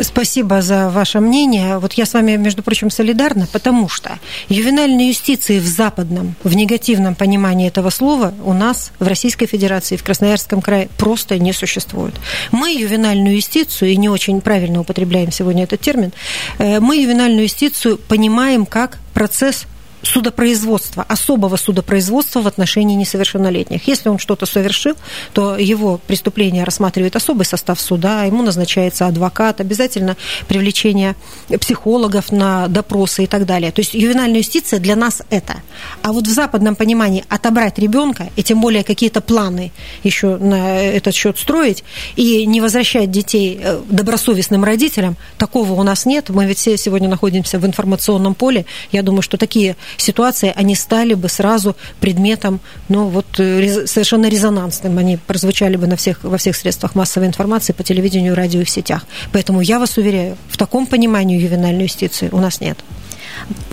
Спасибо 0.00 0.62
за 0.62 0.88
ваше 0.88 1.20
мнение. 1.20 1.76
Вот 1.76 1.92
я 1.92 2.06
с 2.06 2.14
вами, 2.14 2.36
между 2.36 2.62
прочим, 2.62 2.88
солидарна, 2.88 3.46
потому 3.52 3.90
что 3.90 4.18
ювенальной 4.48 5.08
юстиции 5.08 5.58
в 5.58 5.66
западном, 5.66 6.34
в 6.44 6.56
негативном 6.56 7.14
понимании 7.14 7.68
этого 7.68 7.90
слова 7.90 8.32
у 8.42 8.54
нас 8.54 8.92
в 9.00 9.06
Российской 9.06 9.44
Федерации, 9.44 9.96
в 9.96 10.02
Красноярском 10.02 10.62
крае 10.62 10.88
просто 10.96 11.38
не 11.38 11.52
существует. 11.52 12.14
Мы 12.52 12.72
ювенальную 12.72 13.36
юстицию, 13.36 13.90
и 13.90 13.96
не 13.96 14.08
очень 14.08 14.40
правильно 14.40 14.80
употребляем 14.80 15.30
сегодня 15.30 15.64
этот 15.64 15.82
термин, 15.82 16.14
э, 16.56 16.80
мы 16.80 16.96
ювенальную 16.96 17.42
юстицию 17.42 17.98
понимаем 17.98 18.64
как 18.64 18.96
процесс 19.12 19.66
судопроизводства, 20.02 21.04
особого 21.08 21.56
судопроизводства 21.56 22.40
в 22.40 22.46
отношении 22.46 22.96
несовершеннолетних. 22.96 23.86
Если 23.86 24.08
он 24.08 24.18
что-то 24.18 24.46
совершил, 24.46 24.94
то 25.32 25.56
его 25.56 25.98
преступление 26.06 26.64
рассматривает 26.64 27.16
особый 27.16 27.44
состав 27.44 27.80
суда, 27.80 28.24
ему 28.24 28.42
назначается 28.42 29.06
адвокат, 29.06 29.60
обязательно 29.60 30.16
привлечение 30.48 31.16
психологов 31.60 32.32
на 32.32 32.68
допросы 32.68 33.24
и 33.24 33.26
так 33.26 33.46
далее. 33.46 33.72
То 33.72 33.80
есть 33.80 33.94
ювенальная 33.94 34.38
юстиция 34.38 34.80
для 34.80 34.96
нас 34.96 35.22
это. 35.30 35.56
А 36.02 36.12
вот 36.12 36.26
в 36.26 36.30
западном 36.30 36.76
понимании 36.76 37.24
отобрать 37.28 37.78
ребенка, 37.78 38.30
и 38.36 38.42
тем 38.42 38.60
более 38.60 38.84
какие-то 38.84 39.20
планы 39.20 39.72
еще 40.02 40.36
на 40.36 40.80
этот 40.80 41.14
счет 41.14 41.38
строить, 41.38 41.84
и 42.16 42.46
не 42.46 42.60
возвращать 42.60 43.10
детей 43.10 43.60
э, 43.62 43.80
добросовестным 43.88 44.64
родителям, 44.64 45.16
такого 45.38 45.72
у 45.72 45.82
нас 45.82 46.06
нет. 46.06 46.30
Мы 46.30 46.46
ведь 46.46 46.58
все 46.58 46.76
сегодня 46.76 47.08
находимся 47.08 47.58
в 47.58 47.66
информационном 47.66 48.34
поле. 48.34 48.66
Я 48.92 49.02
думаю, 49.02 49.22
что 49.22 49.36
такие 49.36 49.76
ситуации, 49.96 50.52
они 50.54 50.74
стали 50.74 51.14
бы 51.14 51.28
сразу 51.28 51.76
предметом, 52.00 52.60
ну, 52.88 53.06
вот, 53.08 53.26
э, 53.38 53.86
совершенно 53.86 54.28
резонансным. 54.28 54.98
Они 54.98 55.16
прозвучали 55.16 55.76
бы 55.76 55.86
на 55.86 55.96
всех, 55.96 56.24
во 56.24 56.36
всех 56.36 56.56
средствах 56.56 56.94
массовой 56.94 57.26
информации, 57.26 57.72
по 57.72 57.82
телевидению, 57.82 58.34
радио 58.34 58.60
и 58.60 58.64
в 58.64 58.70
сетях. 58.70 59.06
Поэтому 59.32 59.60
я 59.60 59.78
вас 59.78 59.96
уверяю, 59.96 60.36
в 60.48 60.56
таком 60.56 60.86
понимании 60.86 61.40
ювенальной 61.40 61.84
юстиции 61.84 62.28
у 62.32 62.38
нас 62.38 62.60
нет. 62.60 62.78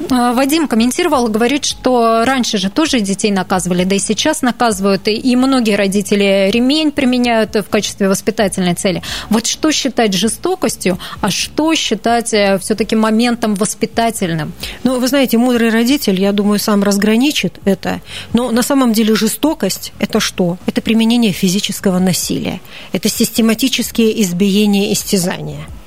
А, 0.10 0.34
Вадим 0.34 0.68
комментировал, 0.68 1.28
говорит, 1.28 1.66
что 1.66 2.24
раньше 2.26 2.58
же 2.58 2.70
тоже 2.70 3.00
детей 3.00 3.32
наказывали, 3.32 3.84
да 3.84 3.96
и 3.96 4.00
сейчас 4.00 4.42
наказывают, 4.42 5.08
и 5.08 5.36
многие 5.36 5.76
родители 5.76 6.50
ремень 6.52 6.92
применяют 6.92 7.56
в 7.56 7.64
качестве 7.64 8.08
воспитательной 8.08 8.76
цели. 8.76 9.02
Вот 9.30 9.46
что 9.46 9.72
считать 9.72 10.14
жестокостью, 10.14 10.98
а 11.22 11.30
что 11.30 11.76
считать 11.76 12.34
э, 12.34 12.58
все-таки 12.60 12.96
моментом 12.96 13.56
воспитательным? 13.56 14.54
Ну, 14.84 15.00
вы 15.00 15.08
знаете, 15.08 15.38
мудрый 15.38 15.70
родитель, 15.70 16.20
я 16.22 16.32
думаю, 16.32 16.60
сам 16.60 16.84
разграничит 16.84 17.60
это, 17.66 18.02
но 18.34 18.52
на 18.52 18.62
самом 18.62 18.94
деле 18.94 19.16
жестокость– 19.16 19.94
это 20.00 20.20
что? 20.20 20.58
Это 20.66 20.82
применение 20.82 21.34
физического 21.34 22.00
насилия, 22.00 22.62
это 22.94 23.10
систематические 23.10 24.22
избиения 24.22 24.90
и 24.90 24.94
истязания– 24.94 25.66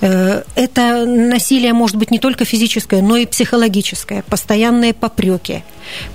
это 0.00 1.04
насилие 1.06 1.72
может 1.72 1.96
быть 1.96 2.10
не 2.10 2.18
только 2.18 2.44
физическое, 2.44 3.02
но 3.02 3.16
и 3.16 3.26
психологическое, 3.26 4.22
постоянные 4.22 4.94
попреки, 4.94 5.64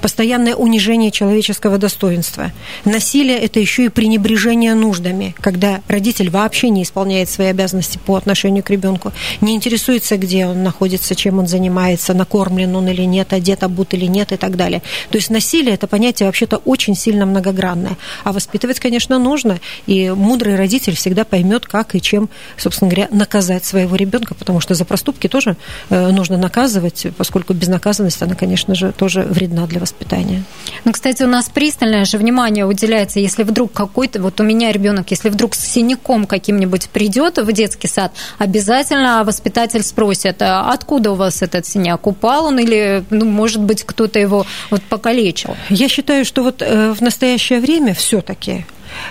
постоянное 0.01 0.55
унижение 0.55 1.11
человеческого 1.11 1.77
достоинства. 1.77 2.51
Насилие– 2.85 3.37
это 3.39 3.59
еще 3.59 3.85
и 3.85 3.89
пренебрежение 3.89 4.73
нуждами, 4.73 5.35
когда 5.39 5.81
родитель 5.87 6.29
вообще 6.29 6.69
не 6.69 6.83
исполняет 6.83 7.29
свои 7.29 7.47
обязанности 7.47 7.99
по 8.05 8.15
отношению 8.15 8.63
к 8.63 8.69
ребенку, 8.69 9.11
не 9.41 9.55
интересуется, 9.55 10.17
где 10.17 10.45
он 10.45 10.63
находится, 10.63 11.15
чем 11.15 11.39
он 11.39 11.47
занимается, 11.47 12.13
накормлен 12.13 12.75
он 12.75 12.87
или 12.87 13.03
нет, 13.03 13.33
одет, 13.33 13.63
обут 13.63 13.93
или 13.93 14.05
нет 14.05 14.31
и 14.31 14.37
так 14.37 14.55
далее. 14.55 14.81
То 15.09 15.17
есть 15.17 15.29
насилие– 15.29 15.73
это 15.75 15.87
понятие 15.87 16.27
вообще-то 16.27 16.57
очень 16.57 16.95
сильно 16.95 17.25
многогранное. 17.25 17.97
А 18.23 18.31
воспитывать, 18.31 18.79
конечно, 18.79 19.19
нужно, 19.19 19.59
и 19.87 20.09
мудрый 20.09 20.55
родитель 20.55 20.95
всегда 20.95 21.25
поймет, 21.25 21.65
как 21.65 21.95
и 21.95 22.01
чем, 22.01 22.29
собственно 22.57 22.89
говоря, 22.91 23.07
наказать 23.11 23.65
своего 23.65 23.95
ребенка, 23.95 24.35
потому 24.35 24.59
что 24.59 24.73
за 24.73 24.85
проступки 24.85 25.27
тоже 25.27 25.57
э, 25.89 26.11
нужно 26.11 26.37
наказывать, 26.37 27.07
поскольку 27.17 27.53
безнаказанность, 27.53 28.21
она, 28.21 28.35
конечно 28.35 28.75
же, 28.75 28.91
тоже 28.91 29.21
вредна 29.23 29.64
для 29.67 29.79
воспитания. 29.79 30.43
Ну, 30.83 30.91
кстати, 30.91 31.23
у 31.23 31.27
нас 31.27 31.49
пристальное 31.49 32.05
же 32.05 32.17
внимание 32.17 32.65
уделяется, 32.65 33.19
если 33.19 33.43
вдруг 33.43 33.71
какой-то, 33.71 34.21
вот 34.21 34.39
у 34.39 34.43
меня 34.43 34.71
ребенок, 34.71 35.11
если 35.11 35.29
вдруг 35.29 35.55
с 35.55 35.59
синяком 35.59 36.25
каким-нибудь 36.25 36.89
придет 36.89 37.37
в 37.37 37.51
детский 37.51 37.87
сад, 37.87 38.11
обязательно 38.37 39.23
воспитатель 39.23 39.83
спросит, 39.83 40.41
а 40.41 40.71
откуда 40.71 41.11
у 41.11 41.15
вас 41.15 41.41
этот 41.41 41.65
синяк, 41.65 42.07
упал 42.07 42.45
он 42.45 42.59
или, 42.59 43.03
ну, 43.09 43.25
может 43.25 43.61
быть, 43.61 43.83
кто-то 43.83 44.19
его 44.19 44.45
вот 44.69 44.81
покалечил? 44.83 45.55
Я 45.69 45.87
считаю, 45.87 46.25
что 46.25 46.43
вот 46.43 46.61
э, 46.61 46.93
в 46.93 47.01
настоящее 47.01 47.59
время 47.59 47.93
все-таки 47.93 48.65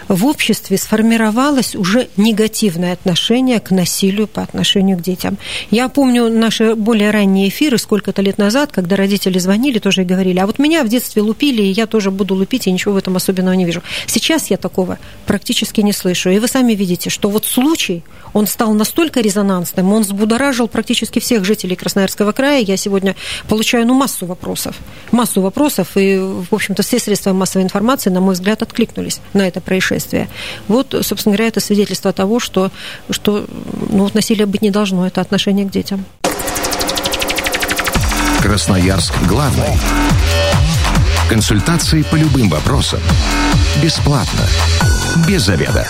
в 0.09 0.27
обществе 0.27 0.79
сформировалось 0.79 1.75
уже 1.75 2.09
негативное 2.17 2.93
отношение 2.93 3.61
к 3.61 3.71
насилию 3.71 4.27
по 4.27 4.43
отношению 4.43 4.99
к 4.99 5.03
детям. 5.03 5.39
Я 5.71 5.89
помню 5.89 6.29
наши 6.29 6.75
более 6.75 7.11
ранние 7.11 7.49
эфиры 7.49 7.79
сколько-то 7.79 8.23
лет 8.23 8.39
назад, 8.39 8.71
когда 8.73 8.97
родители 8.97 9.39
звонили 9.39 9.79
тоже 9.79 10.03
и 10.03 10.05
говорили, 10.05 10.39
а 10.39 10.47
вот 10.47 10.59
меня 10.59 10.85
в 10.85 10.89
детстве 10.89 11.23
лупили, 11.23 11.63
и 11.63 11.71
я 11.71 11.87
тоже 11.87 12.11
буду 12.11 12.35
лупить, 12.35 12.67
и 12.67 12.73
ничего 12.73 12.95
в 12.95 12.97
этом 12.97 13.17
особенного 13.17 13.55
не 13.55 13.65
вижу. 13.65 13.83
Сейчас 14.07 14.51
я 14.51 14.57
такого 14.57 14.99
практически 15.27 15.81
не 15.81 15.93
слышу. 15.93 16.31
И 16.31 16.39
вы 16.39 16.49
сами 16.49 16.75
видите, 16.75 17.11
что 17.11 17.29
вот 17.29 17.47
случай, 17.47 18.03
он 18.33 18.47
стал 18.47 18.75
настолько 18.75 19.21
резонансным, 19.21 19.93
он 19.93 20.03
взбудоражил 20.03 20.69
практически 20.69 21.19
всех 21.19 21.45
жителей 21.45 21.77
Красноярского 21.77 22.33
края. 22.33 22.61
Я 22.61 22.77
сегодня 22.77 23.17
получаю 23.49 23.87
ну, 23.87 23.95
массу 23.95 24.27
вопросов. 24.27 24.77
Массу 25.13 25.41
вопросов, 25.41 25.97
и, 25.97 26.17
в 26.19 26.53
общем-то, 26.53 26.83
все 26.83 26.99
средства 26.99 27.33
массовой 27.33 27.65
информации, 27.65 28.11
на 28.11 28.21
мой 28.21 28.35
взгляд, 28.35 28.63
откликнулись 28.63 29.21
на 29.33 29.47
это 29.47 29.61
происшествие. 29.75 30.29
Вот, 30.69 30.95
собственно 31.03 31.35
говоря, 31.35 31.49
это 31.49 31.59
свидетельство 31.59 32.13
того, 32.13 32.39
что, 32.39 32.71
что 33.11 33.45
ну, 33.91 34.09
насилия 34.15 34.47
быть 34.47 34.63
не 34.63 34.71
должно, 34.71 35.05
это 35.05 35.21
отношение 35.21 35.67
к 35.67 35.71
детям. 35.71 36.05
Красноярск 38.41 39.15
главный. 39.27 39.77
Консультации 41.29 42.03
по 42.03 42.15
любым 42.15 42.51
вопросам. 42.51 43.01
Бесплатно. 43.83 44.47
Без 45.27 45.43
заведа. 45.43 45.89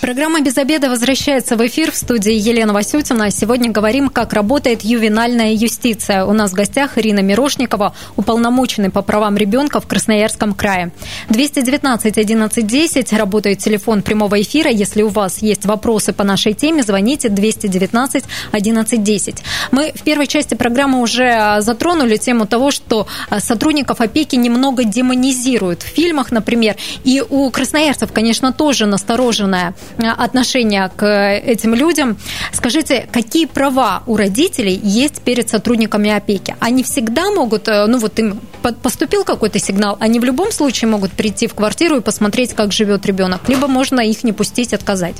Программа 0.00 0.40
«Без 0.42 0.56
обеда» 0.56 0.90
возвращается 0.90 1.56
в 1.56 1.66
эфир 1.66 1.90
в 1.90 1.96
студии 1.96 2.32
Елена 2.32 2.72
Васютина. 2.72 3.32
Сегодня 3.32 3.72
говорим, 3.72 4.10
как 4.10 4.32
работает 4.32 4.82
ювенальная 4.82 5.54
юстиция. 5.54 6.24
У 6.24 6.32
нас 6.32 6.52
в 6.52 6.54
гостях 6.54 6.98
Ирина 6.98 7.18
Мирошникова, 7.18 7.96
уполномоченный 8.14 8.90
по 8.90 9.02
правам 9.02 9.36
ребенка 9.36 9.80
в 9.80 9.88
Красноярском 9.88 10.54
крае. 10.54 10.92
219 11.30 12.16
11 12.16 12.66
10 12.66 13.12
работает 13.12 13.58
телефон 13.58 14.02
прямого 14.02 14.40
эфира. 14.40 14.70
Если 14.70 15.02
у 15.02 15.08
вас 15.08 15.38
есть 15.38 15.66
вопросы 15.66 16.12
по 16.12 16.22
нашей 16.22 16.52
теме, 16.52 16.84
звоните 16.84 17.28
219 17.28 18.24
11 18.52 19.02
10. 19.02 19.42
Мы 19.72 19.92
в 19.92 20.02
первой 20.02 20.28
части 20.28 20.54
программы 20.54 21.00
уже 21.00 21.56
затронули 21.58 22.18
тему 22.18 22.46
того, 22.46 22.70
что 22.70 23.08
сотрудников 23.38 24.00
опеки 24.00 24.36
немного 24.36 24.84
демонизируют 24.84 25.82
в 25.82 25.86
фильмах, 25.86 26.30
например. 26.30 26.76
И 27.02 27.20
у 27.28 27.50
красноярцев, 27.50 28.12
конечно, 28.12 28.52
тоже 28.52 28.86
настороженная 28.86 29.74
отношение 29.96 30.90
к 30.94 31.06
этим 31.38 31.74
людям. 31.74 32.16
Скажите, 32.52 33.08
какие 33.10 33.46
права 33.46 34.02
у 34.06 34.16
родителей 34.16 34.78
есть 34.82 35.22
перед 35.22 35.48
сотрудниками 35.48 36.10
опеки? 36.10 36.54
Они 36.60 36.82
всегда 36.82 37.30
могут, 37.30 37.68
э, 37.68 37.86
ну 37.86 37.98
вот 37.98 38.18
им 38.18 38.40
поступил 38.82 39.24
какой-то 39.24 39.58
сигнал, 39.58 39.96
они 40.00 40.20
в 40.20 40.24
любом 40.24 40.52
случае 40.52 40.88
могут 40.88 41.12
прийти 41.12 41.46
в 41.46 41.54
квартиру 41.54 41.96
и 41.96 42.00
посмотреть, 42.00 42.54
как 42.54 42.72
живет 42.72 43.06
ребенок, 43.06 43.48
либо 43.48 43.66
можно 43.66 44.00
их 44.00 44.24
не 44.24 44.32
пустить, 44.32 44.74
отказать. 44.74 45.16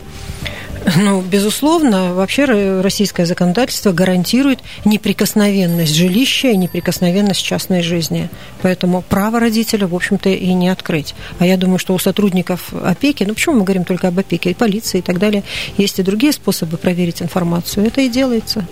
Ну, 0.97 1.21
безусловно, 1.21 2.15
вообще 2.15 2.45
российское 2.81 3.27
законодательство 3.27 3.93
гарантирует 3.93 4.61
неприкосновенность 4.85 5.95
жилища 5.95 6.49
и 6.49 6.57
неприкосновенность 6.57 7.43
частной 7.43 7.83
жизни. 7.83 8.29
Поэтому 8.63 9.03
право 9.03 9.41
родителя, 9.41 9.87
в 9.87 9.95
общем-то, 9.95 10.31
и 10.31 10.53
не 10.55 10.69
открыть. 10.69 11.15
А 11.39 11.47
я 11.47 11.57
думаю, 11.57 11.79
что 11.79 11.95
у 11.95 11.99
сотрудников 11.99 12.73
опеки, 12.73 13.25
ну 13.25 13.35
почему 13.35 13.57
мы 13.57 13.65
говорим 13.65 13.85
только 13.85 14.09
об 14.09 14.19
опеке, 14.19 14.51
и 14.51 14.55
полиции 14.55 14.99
и 14.99 15.03
так 15.03 15.19
далее, 15.19 15.43
есть 15.77 15.99
и 15.99 16.03
другие 16.03 16.33
способы 16.33 16.77
проверить 16.77 17.23
информацию. 17.23 17.87
Это 17.87 18.01
и 18.01 18.09
делается. 18.09 18.65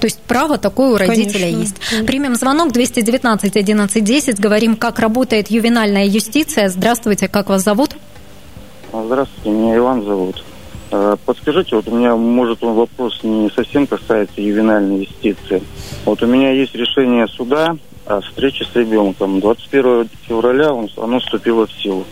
То 0.00 0.06
есть 0.06 0.20
право 0.20 0.56
такое 0.56 0.92
у 0.92 0.96
родителя 0.96 1.50
Конечно. 1.50 1.60
есть. 1.60 2.06
Примем 2.06 2.34
звонок 2.34 2.72
219 2.72 3.56
11 3.56 4.04
10. 4.04 4.40
Говорим, 4.40 4.76
как 4.76 4.98
работает 4.98 5.50
ювенальная 5.50 6.06
юстиция. 6.06 6.68
Здравствуйте, 6.70 7.28
как 7.28 7.50
вас 7.50 7.64
зовут? 7.64 7.96
Здравствуйте, 8.92 9.50
меня 9.50 9.76
Иван 9.76 10.02
зовут. 10.04 10.42
Э, 10.92 11.16
подскажите, 11.24 11.76
вот 11.76 11.86
у 11.86 11.96
меня, 11.96 12.16
может, 12.16 12.64
он 12.64 12.74
вопрос 12.74 13.20
не 13.22 13.48
совсем 13.50 13.86
касается 13.86 14.40
ювенальной 14.40 15.00
юстиции. 15.00 15.62
Вот 16.04 16.22
у 16.22 16.26
меня 16.26 16.50
есть 16.50 16.74
решение 16.74 17.28
суда 17.28 17.76
о 18.06 18.20
встрече 18.20 18.64
с 18.64 18.74
ребенком. 18.74 19.40
21 19.40 20.08
февраля 20.26 20.72
он, 20.72 20.88
оно 20.96 21.20
вступило 21.20 21.66
в 21.66 21.72
силу. 21.72 22.04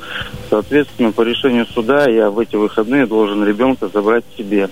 Соответственно, 0.48 1.10
по 1.10 1.22
решению 1.22 1.66
суда 1.66 2.08
я 2.08 2.30
в 2.30 2.38
эти 2.38 2.54
выходные 2.54 3.06
должен 3.06 3.44
ребенка 3.44 3.88
забрать 3.88 4.24
себе. 4.36 4.68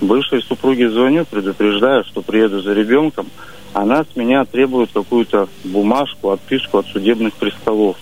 Бывшей 0.00 0.42
супруге 0.42 0.88
звоню, 0.90 1.26
предупреждаю, 1.26 2.04
что 2.04 2.22
приеду 2.22 2.60
за 2.60 2.72
ребенком. 2.72 3.28
Она 3.74 4.04
с 4.04 4.16
меня 4.16 4.44
требует 4.44 4.90
какую-то 4.92 5.48
бумажку, 5.64 6.30
отписку 6.30 6.78
от 6.78 6.86
судебных 6.86 7.34
приставов. 7.34 7.96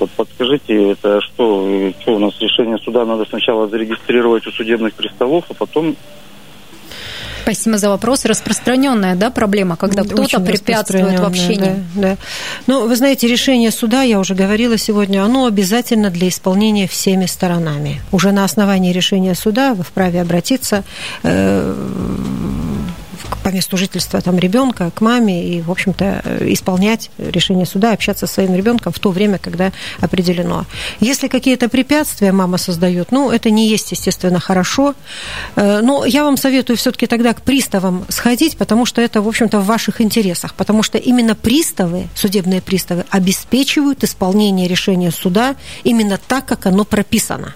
Вот 0.00 0.10
подскажите, 0.10 0.92
это 0.92 1.20
что, 1.20 1.92
что 2.00 2.16
у 2.16 2.18
нас 2.18 2.32
решение 2.40 2.78
суда 2.78 3.04
надо 3.04 3.24
сначала 3.26 3.68
зарегистрировать 3.68 4.46
у 4.46 4.50
судебных 4.50 4.94
приставов, 4.94 5.44
а 5.48 5.54
потом 5.54 5.96
Спасибо 7.42 7.78
за 7.78 7.88
вопрос. 7.88 8.24
Распространенная 8.24 9.16
да, 9.16 9.30
проблема, 9.30 9.76
когда 9.76 10.04
кто-то 10.04 10.40
препятствует 10.40 11.18
общению. 11.20 11.84
Да, 11.94 12.02
да. 12.02 12.16
Ну, 12.66 12.86
вы 12.86 12.96
знаете, 12.96 13.26
решение 13.26 13.70
суда, 13.70 14.02
я 14.02 14.20
уже 14.20 14.34
говорила 14.34 14.78
сегодня, 14.78 15.24
оно 15.24 15.46
обязательно 15.46 16.10
для 16.10 16.28
исполнения 16.28 16.86
всеми 16.86 17.26
сторонами. 17.26 18.02
Уже 18.12 18.32
на 18.32 18.44
основании 18.44 18.92
решения 18.92 19.34
суда 19.34 19.74
вы 19.74 19.82
вправе 19.82 20.20
обратиться 20.20 20.84
э, 21.22 21.74
по 23.42 23.48
месту 23.48 23.76
жительства 23.76 24.20
там 24.20 24.38
ребенка 24.38 24.90
к 24.94 25.00
маме 25.00 25.44
и, 25.44 25.60
в 25.62 25.70
общем-то, 25.70 26.22
исполнять 26.40 27.10
решение 27.18 27.66
суда, 27.66 27.92
общаться 27.92 28.26
со 28.26 28.34
своим 28.34 28.54
ребенком 28.54 28.92
в 28.92 28.98
то 28.98 29.10
время, 29.10 29.38
когда 29.38 29.72
определено. 30.00 30.66
Если 31.00 31.28
какие-то 31.28 31.68
препятствия 31.68 32.32
мама 32.32 32.58
создает, 32.58 33.12
ну, 33.12 33.30
это 33.30 33.50
не 33.50 33.68
есть, 33.68 33.92
естественно, 33.92 34.40
хорошо. 34.40 34.94
Э, 35.56 35.80
но 35.82 36.04
я 36.04 36.24
вам 36.24 36.36
советую 36.36 36.76
все-таки 36.76 37.06
тогда 37.06 37.32
к 37.34 37.42
приставам 37.42 38.04
сходить, 38.08 38.56
потому 38.56 38.86
что 38.86 39.00
это, 39.00 39.22
в 39.22 39.28
общем-то, 39.28 39.60
в 39.60 39.66
ваших 39.66 40.00
интересах. 40.00 40.54
Потому 40.54 40.82
что 40.82 40.98
именно 40.98 41.34
приставы, 41.34 42.08
судебные 42.14 42.60
приставы, 42.60 43.04
обеспечивают 43.10 44.04
исполнение 44.04 44.68
решения 44.68 45.10
суда 45.10 45.56
именно 45.84 46.18
так, 46.18 46.46
как 46.46 46.66
оно 46.66 46.84
прописано 46.84 47.54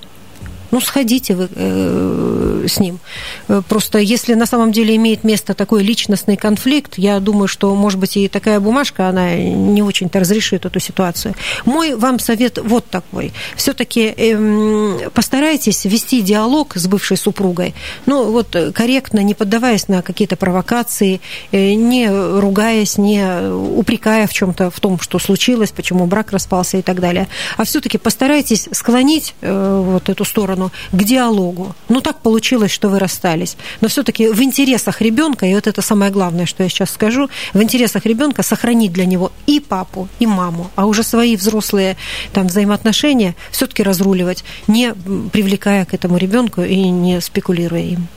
ну, 0.74 0.80
сходите 0.80 1.36
вы 1.36 1.48
э, 1.54 2.66
с 2.68 2.80
ним. 2.80 2.98
Э, 3.46 3.62
просто 3.68 3.98
если 3.98 4.34
на 4.34 4.44
самом 4.44 4.72
деле 4.72 4.96
имеет 4.96 5.22
место 5.22 5.54
такой 5.54 5.84
личностный 5.84 6.36
конфликт, 6.36 6.94
я 6.96 7.20
думаю, 7.20 7.46
что, 7.46 7.72
может 7.76 8.00
быть, 8.00 8.16
и 8.16 8.26
такая 8.26 8.58
бумажка, 8.58 9.08
она 9.08 9.36
не 9.36 9.82
очень-то 9.82 10.18
разрешит 10.18 10.66
эту 10.66 10.80
ситуацию. 10.80 11.36
Мой 11.64 11.94
вам 11.94 12.18
совет 12.18 12.58
вот 12.58 12.86
такой. 12.86 13.32
Все-таки 13.54 14.12
э, 14.16 15.10
постарайтесь 15.14 15.84
вести 15.84 16.22
диалог 16.22 16.74
с 16.74 16.88
бывшей 16.88 17.18
супругой, 17.18 17.72
ну, 18.06 18.32
вот 18.32 18.56
корректно, 18.74 19.20
не 19.20 19.34
поддаваясь 19.34 19.86
на 19.86 20.02
какие-то 20.02 20.34
провокации, 20.34 21.20
э, 21.52 21.74
не 21.74 22.10
ругаясь, 22.10 22.98
не 22.98 23.22
упрекая 23.48 24.26
в 24.26 24.32
чем-то, 24.32 24.70
в 24.70 24.80
том, 24.80 24.98
что 24.98 25.20
случилось, 25.20 25.70
почему 25.70 26.06
брак 26.06 26.32
распался 26.32 26.78
и 26.78 26.82
так 26.82 26.98
далее. 26.98 27.28
А 27.56 27.62
все-таки 27.62 27.96
постарайтесь 27.96 28.68
склонить 28.72 29.36
э, 29.40 29.82
вот 29.84 30.08
эту 30.08 30.24
сторону 30.24 30.63
сторону, 30.64 30.72
к 30.92 31.04
диалогу. 31.04 31.74
Ну, 31.88 32.00
так 32.00 32.20
получилось, 32.20 32.70
что 32.70 32.88
вы 32.88 32.98
расстались. 32.98 33.56
Но 33.80 33.88
все-таки 33.88 34.28
в 34.28 34.42
интересах 34.42 35.00
ребенка, 35.00 35.46
и 35.46 35.54
вот 35.54 35.66
это 35.66 35.82
самое 35.82 36.10
главное, 36.10 36.46
что 36.46 36.62
я 36.62 36.68
сейчас 36.68 36.90
скажу, 36.90 37.28
в 37.52 37.62
интересах 37.62 38.06
ребенка 38.06 38.42
сохранить 38.42 38.92
для 38.92 39.06
него 39.06 39.32
и 39.46 39.60
папу, 39.60 40.08
и 40.20 40.26
маму, 40.26 40.70
а 40.76 40.86
уже 40.86 41.02
свои 41.02 41.36
взрослые 41.36 41.96
там, 42.32 42.46
взаимоотношения 42.46 43.34
все-таки 43.50 43.82
разруливать, 43.82 44.44
не 44.66 44.94
привлекая 45.32 45.84
к 45.84 45.94
этому 45.94 46.18
ребенку 46.18 46.62
и 46.62 46.90
не 46.90 47.20
спекулируя 47.20 47.82
им. 47.82 48.08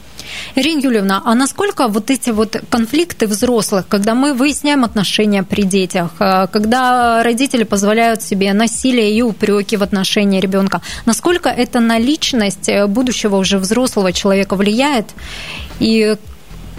Ирина 0.56 0.82
Юльевна, 0.82 1.22
а 1.26 1.36
насколько 1.36 1.88
вот 1.88 2.12
эти 2.12 2.32
вот 2.32 2.56
конфликты 2.70 3.28
взрослых, 3.28 3.88
когда 3.88 4.16
мы 4.16 4.34
выясняем 4.34 4.84
отношения 4.84 5.44
при 5.44 5.64
детях, 5.64 6.12
э, 6.20 6.48
когда 6.52 7.24
родители 7.24 7.64
позволяют 7.64 8.22
себе 8.22 8.54
насилие 8.54 9.12
и 9.12 9.22
упреки 9.22 9.78
в 9.78 9.84
отношении 9.84 10.40
ребенка, 10.40 10.82
насколько 11.06 11.50
это 11.50 11.80
на 11.80 12.00
личность 12.00 12.70
э, 12.70 12.88
будущего 12.88 13.38
уже 13.38 13.58
взрослого 13.58 14.14
человека 14.14 14.56
влияет? 14.56 15.08
И 15.80 16.18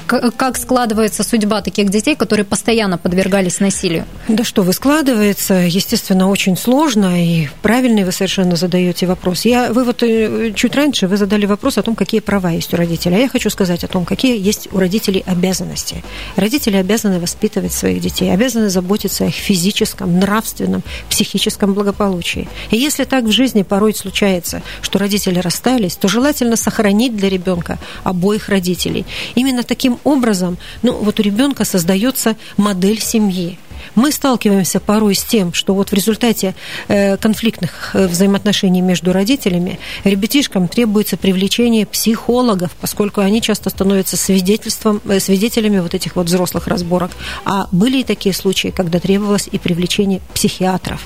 как 0.09 0.57
складывается 0.57 1.23
судьба 1.23 1.61
таких 1.61 1.91
детей, 1.91 2.17
которые 2.17 2.45
постоянно 2.47 2.97
подвергались 2.97 3.61
насилию? 3.61 4.07
Да 4.27 4.43
что 4.43 4.63
вы, 4.63 4.73
складывается, 4.73 5.55
естественно, 5.55 6.31
очень 6.31 6.57
сложно, 6.57 7.23
и 7.23 7.49
правильный 7.63 8.05
вы 8.05 8.13
совершенно 8.13 8.57
задаете 8.57 9.07
вопрос. 9.07 9.45
Я, 9.45 9.73
вы 9.73 9.85
вот 9.85 10.03
э, 10.03 10.53
чуть 10.55 10.75
раньше 10.75 11.07
вы 11.07 11.17
задали 11.17 11.45
вопрос 11.47 11.79
о 11.79 11.83
том, 11.83 11.95
какие 11.95 12.21
права 12.21 12.51
есть 12.51 12.73
у 12.73 12.77
родителей. 12.77 13.17
А 13.17 13.19
я 13.19 13.29
хочу 13.29 13.51
сказать 13.51 13.85
о 13.85 13.89
том, 13.89 14.05
какие 14.05 14.41
есть 14.41 14.69
у 14.73 14.79
родителей 14.79 15.23
обязанности. 15.27 16.03
Родители 16.37 16.77
обязаны 16.77 17.21
воспитывать 17.21 17.73
своих 17.73 18.01
детей, 18.01 18.33
обязаны 18.33 18.71
заботиться 18.71 19.25
о 19.25 19.29
их 19.29 19.35
физическом, 19.35 20.19
нравственном, 20.19 20.83
психическом 21.11 21.75
благополучии. 21.75 22.49
И 22.71 22.77
если 22.79 23.05
так 23.05 23.25
в 23.25 23.31
жизни 23.31 23.63
порой 23.63 23.95
случается, 23.95 24.63
что 24.81 24.99
родители 24.99 25.39
расстались, 25.39 25.97
то 25.97 26.09
желательно 26.09 26.57
сохранить 26.57 27.15
для 27.15 27.29
ребенка 27.29 27.79
обоих 28.05 28.49
родителей. 28.49 29.05
Именно 29.35 29.63
таким 29.63 29.98
образом, 30.05 30.59
ну, 30.83 30.93
вот 30.93 31.21
у 31.21 31.23
ребенка 31.23 31.65
создается 31.65 32.37
модель 32.57 33.01
семьи. 33.01 33.59
Мы 33.95 34.13
сталкиваемся 34.13 34.81
порой 34.81 35.15
с 35.15 35.25
тем, 35.25 35.53
что 35.53 35.75
вот 35.75 35.91
в 35.91 35.93
результате 35.93 36.55
э, 36.89 37.17
конфликтных 37.17 37.91
э, 37.95 38.07
взаимоотношений 38.07 38.81
между 38.81 39.13
родителями 39.13 39.79
ребятишкам 40.05 40.69
требуется 40.69 41.17
привлечение 41.17 41.87
психологов, 41.87 42.71
поскольку 42.81 43.21
они 43.21 43.41
часто 43.41 43.71
становятся 43.71 44.17
свидетельством, 44.17 45.01
э, 45.09 45.21
свидетелями 45.21 45.81
вот 45.81 45.95
этих 45.95 46.17
вот 46.17 46.27
взрослых 46.27 46.69
разборок. 46.69 47.11
А 47.45 47.69
были 47.73 47.99
и 48.01 48.05
такие 48.05 48.35
случаи, 48.35 48.69
когда 48.69 49.01
требовалось 49.01 49.49
и 49.51 49.59
привлечение 49.59 50.21
психиатров 50.35 51.03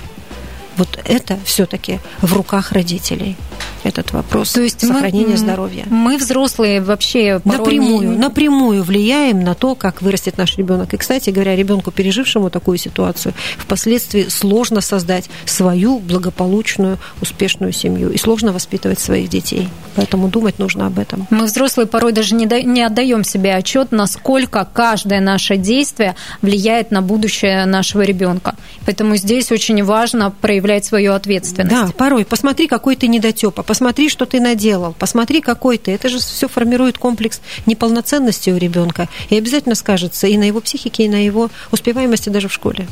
вот 0.76 0.98
это 1.05 1.38
все-таки 1.44 2.00
в 2.20 2.33
руках 2.33 2.72
родителей 2.72 3.37
этот 3.85 4.12
вопрос 4.12 4.53
То 4.53 4.62
есть 4.62 4.81
сохранения 4.81 5.33
мы, 5.33 5.37
здоровья. 5.37 5.85
Мы 5.88 6.16
взрослые 6.16 6.81
вообще 6.81 7.40
напрямую, 7.45 8.11
не... 8.11 8.16
напрямую 8.16 8.83
влияем 8.83 9.40
на 9.40 9.55
то, 9.55 9.75
как 9.75 10.03
вырастет 10.03 10.38
наш 10.38 10.57
ребенок. 10.57 10.95
И, 10.95 10.97
кстати 10.97 11.31
говоря, 11.31 11.57
ребенку, 11.57 11.90
пережившему 11.90 12.51
такую 12.51 12.79
ситуацию, 12.79 13.35
впоследствии 13.59 14.27
сложно 14.29 14.81
создать 14.81 15.29
свою 15.45 15.99
благополучную, 15.99 16.99
успешную 17.21 17.73
семью 17.73 18.11
и 18.11 18.18
сложно 18.18 18.53
воспитывать 18.53 19.01
своих 19.01 19.29
детей. 19.29 19.68
Поэтому 19.97 20.29
думать 20.29 20.59
нужно 20.59 20.87
об 20.87 20.99
этом. 20.99 21.27
Мы 21.31 21.45
взрослые 21.45 21.87
порой 21.87 22.12
даже 22.12 22.35
не, 22.35 22.47
до... 22.47 22.62
не 22.62 22.83
отдаем 22.83 23.25
себе 23.25 23.55
отчет, 23.55 23.92
насколько 23.92 24.66
каждое 24.73 25.21
наше 25.21 25.57
действие 25.57 26.14
влияет 26.40 26.90
на 26.90 27.03
будущее 27.03 27.66
нашего 27.66 28.03
ребенка. 28.03 28.55
Поэтому 28.87 29.16
здесь 29.16 29.51
очень 29.53 29.83
важно 29.85 30.31
проявлять 30.31 30.85
свою 30.85 31.12
ответственность. 31.12 31.88
Да, 31.88 31.92
порой. 31.97 32.25
Посмотри, 32.25 32.66
какой 32.68 32.97
ты 32.97 33.09
недотепа, 33.09 33.62
посмотри, 33.72 34.11
что 34.11 34.26
ты 34.26 34.38
наделал, 34.38 34.94
посмотри, 34.98 35.40
какой 35.40 35.78
ты. 35.78 35.92
Это 35.92 36.11
же 36.11 36.18
все 36.18 36.46
формирует 36.46 36.98
комплекс 36.98 37.40
неполноценности 37.64 38.50
у 38.50 38.58
ребенка 38.58 39.08
и 39.30 39.38
обязательно 39.38 39.74
скажется 39.74 40.26
и 40.26 40.37
на 40.37 40.42
его 40.42 40.61
психике, 40.61 41.04
и 41.04 41.08
на 41.08 41.24
его 41.24 41.48
успеваемости 41.70 42.28
даже 42.28 42.48
в 42.48 42.52
школе. 42.52 42.87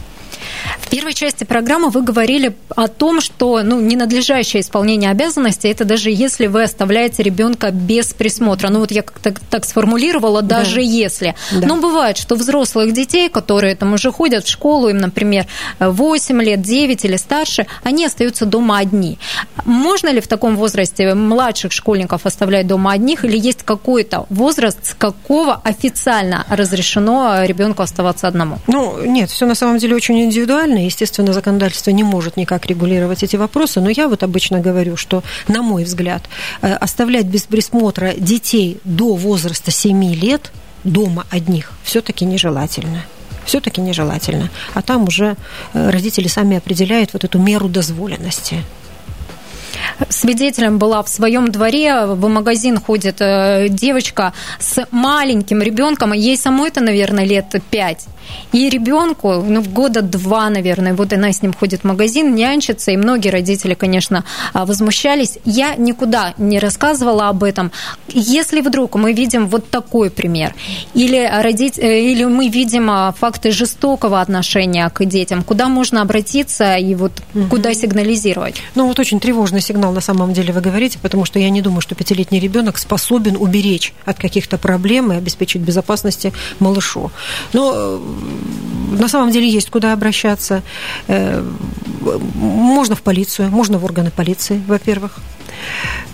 В 0.81 0.89
первой 0.89 1.15
части 1.15 1.45
программы 1.45 1.91
вы 1.91 2.03
говорили 2.03 2.55
о 2.75 2.89
том, 2.89 3.21
что 3.21 3.63
ну, 3.63 3.81
ненадлежащее 3.81 4.61
исполнение 4.61 5.11
обязанностей 5.11 5.69
это 5.69 5.85
даже 5.85 6.11
если 6.11 6.47
вы 6.47 6.63
оставляете 6.63 7.23
ребенка 7.23 7.71
без 7.71 8.13
присмотра. 8.13 8.69
Ну 8.69 8.81
вот 8.81 8.91
я 8.91 9.03
как-то 9.03 9.35
так 9.51 9.65
сформулировала, 9.65 10.43
даже 10.43 10.77
да. 10.77 10.81
если. 10.81 11.35
Да. 11.53 11.67
Но 11.67 11.77
бывает, 11.77 12.17
что 12.17 12.35
взрослых 12.35 12.93
детей, 12.93 13.29
которые 13.29 13.75
там 13.77 13.95
уже 13.95 14.13
ходят 14.13 14.45
в 14.45 14.49
школу, 14.49 14.89
им, 14.89 14.99
например, 14.99 15.47
8 15.79 16.43
лет, 16.43 16.61
9 16.61 17.05
или 17.05 17.17
старше, 17.17 17.67
они 17.83 18.05
остаются 18.05 18.47
дома 18.47 18.79
одни. 18.79 19.19
Можно 19.65 20.09
ли 20.11 20.21
в 20.21 20.29
таком 20.29 20.57
возрасте 20.57 21.15
младших 21.15 21.73
школьников 21.73 22.27
оставлять 22.27 22.67
дома 22.67 22.93
одних, 22.93 23.25
или 23.25 23.39
есть 23.39 23.63
какой-то 23.63 24.27
возраст, 24.29 24.79
с 24.85 24.95
какого 24.95 25.61
официально 25.65 26.45
разрешено 26.49 27.45
ребенку 27.45 27.83
оставаться 27.83 28.29
одному? 28.29 28.59
Ну, 28.67 29.03
нет, 29.05 29.31
все 29.31 29.47
на 29.47 29.55
самом 29.55 29.79
деле 29.79 29.97
очень 29.97 30.21
индивидуально 30.23 30.50
индивидуально, 30.51 30.85
естественно, 30.85 31.33
законодательство 31.33 31.91
не 31.91 32.03
может 32.03 32.37
никак 32.37 32.67
регулировать 32.67 33.23
эти 33.23 33.37
вопросы, 33.37 33.81
но 33.81 33.91
я 33.91 34.09
вот 34.09 34.23
обычно 34.23 34.61
говорю, 34.61 34.97
что, 34.97 35.23
на 35.49 35.63
мой 35.63 35.85
взгляд, 35.85 36.23
э, 36.63 36.73
оставлять 36.73 37.27
без 37.27 37.43
присмотра 37.43 38.13
детей 38.17 38.79
до 38.85 39.15
возраста 39.15 39.71
7 39.71 40.15
лет 40.15 40.53
дома 40.85 41.25
одних 41.31 41.73
все-таки 41.83 42.25
нежелательно 42.25 43.05
все-таки 43.47 43.81
нежелательно. 43.81 44.49
А 44.75 44.83
там 44.83 45.05
уже 45.05 45.35
э, 45.73 45.91
родители 45.91 46.29
сами 46.29 46.59
определяют 46.59 47.13
вот 47.13 47.25
эту 47.25 47.39
меру 47.39 47.69
дозволенности 47.69 48.63
свидетелем 50.09 50.79
была 50.79 51.03
в 51.03 51.09
своем 51.09 51.51
дворе, 51.51 52.07
в 52.07 52.29
магазин 52.29 52.79
ходит 52.81 53.17
э, 53.21 53.69
девочка 53.69 54.33
с 54.59 54.87
маленьким 54.91 55.63
ребенком, 55.63 56.13
ей 56.13 56.37
самой 56.37 56.69
это, 56.69 56.81
наверное, 56.81 57.25
лет 57.25 57.55
пять. 57.71 58.07
И 58.53 58.69
ребенку, 58.69 59.43
ну, 59.43 59.63
года 59.63 60.03
два, 60.03 60.49
наверное, 60.51 60.95
вот 60.95 61.13
она 61.13 61.33
с 61.33 61.43
ним 61.43 61.53
ходит 61.53 61.83
в 61.83 61.85
магазин, 61.85 62.35
нянчится, 62.35 62.91
и 62.91 62.97
многие 62.97 63.29
родители, 63.29 63.75
конечно, 63.75 64.25
а, 64.53 64.67
возмущались. 64.67 65.39
Я 65.45 65.77
никуда 65.77 66.35
не 66.39 66.59
рассказывала 66.59 67.29
об 67.29 67.45
этом. 67.45 67.71
Если 68.09 68.61
вдруг 68.61 68.97
мы 68.97 69.13
видим 69.13 69.47
вот 69.47 69.71
такой 69.71 70.11
пример, 70.11 70.55
или, 70.95 71.31
родить, 71.43 71.79
э, 71.79 72.01
или 72.01 72.25
мы 72.25 72.49
видим 72.49 72.91
а, 72.91 73.13
факты 73.13 73.53
жестокого 73.53 74.21
отношения 74.21 74.89
к 74.91 75.05
детям, 75.05 75.43
куда 75.43 75.69
можно 75.69 76.03
обратиться 76.03 76.77
и 76.77 76.95
вот 76.95 77.13
угу. 77.35 77.47
куда 77.51 77.75
сигнализировать? 77.75 78.57
Ну, 78.75 78.87
вот 78.87 78.99
очень 78.99 79.21
тревожный 79.21 79.61
сигнал 79.61 79.93
на 79.93 80.01
самом 80.01 80.33
деле 80.33 80.53
вы 80.53 80.61
говорите, 80.61 80.99
потому 81.01 81.25
что 81.25 81.39
я 81.39 81.51
не 81.51 81.63
думаю, 81.63 81.81
что 81.81 81.95
пятилетний 81.95 82.41
ребенок 82.41 82.79
способен 82.79 83.37
уберечь 83.37 83.93
от 84.05 84.19
каких-то 84.19 84.59
проблем 84.59 85.13
и 85.13 85.17
обеспечить 85.17 85.63
безопасности 85.63 86.33
малышу. 86.59 87.11
Но 87.53 87.73
э, 87.75 87.99
на 88.91 89.09
самом 89.09 89.31
деле 89.31 89.49
есть 89.49 89.71
куда 89.71 89.93
обращаться. 89.93 90.63
Э, 91.09 91.43
можно 92.35 92.95
в 92.95 93.03
полицию, 93.03 93.51
можно 93.51 93.79
в 93.79 93.85
органы 93.85 94.11
полиции, 94.11 94.63
во-первых. 94.67 95.19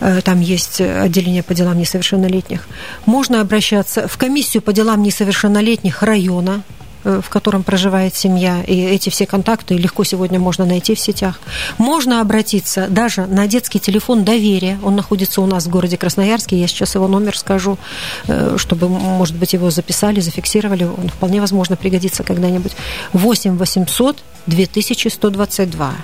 Э, 0.01 0.21
там 0.23 0.41
есть 0.41 0.81
отделение 0.81 1.43
по 1.43 1.55
делам 1.55 1.79
несовершеннолетних. 1.79 2.69
Можно 3.07 3.41
обращаться 3.41 4.09
в 4.09 4.17
комиссию 4.17 4.63
по 4.63 4.73
делам 4.73 5.03
несовершеннолетних 5.03 6.03
района, 6.03 6.63
в 7.05 7.29
котором 7.29 7.63
проживает 7.63 8.15
семья, 8.15 8.63
и 8.63 8.81
эти 8.81 9.11
все 9.11 9.27
контакты 9.27 9.75
легко 9.77 10.05
сегодня 10.05 10.39
можно 10.39 10.65
найти 10.65 10.95
в 10.95 11.01
сетях. 11.01 11.41
Можно 11.79 12.21
обратиться 12.21 12.89
даже 12.89 13.27
на 13.27 13.47
детский 13.47 13.81
телефон 13.81 14.25
доверия. 14.25 14.79
Он 14.83 14.97
находится 14.97 15.41
у 15.41 15.47
нас 15.47 15.67
в 15.67 15.71
городе 15.71 15.97
Красноярске. 15.97 16.59
Я 16.59 16.67
сейчас 16.67 16.95
его 16.95 17.09
номер 17.09 17.37
скажу, 17.39 17.79
э, 18.27 18.57
чтобы, 18.59 18.89
может 18.89 19.37
быть, 19.37 19.53
его 19.53 19.71
записали, 19.71 20.21
зафиксировали. 20.21 20.85
Он 20.85 21.09
вполне 21.09 21.41
возможно 21.41 21.77
пригодится 21.77 22.23
когда-нибудь. 22.23 22.73
8 23.13 23.57
800 23.57 24.17
2122. 24.47 25.95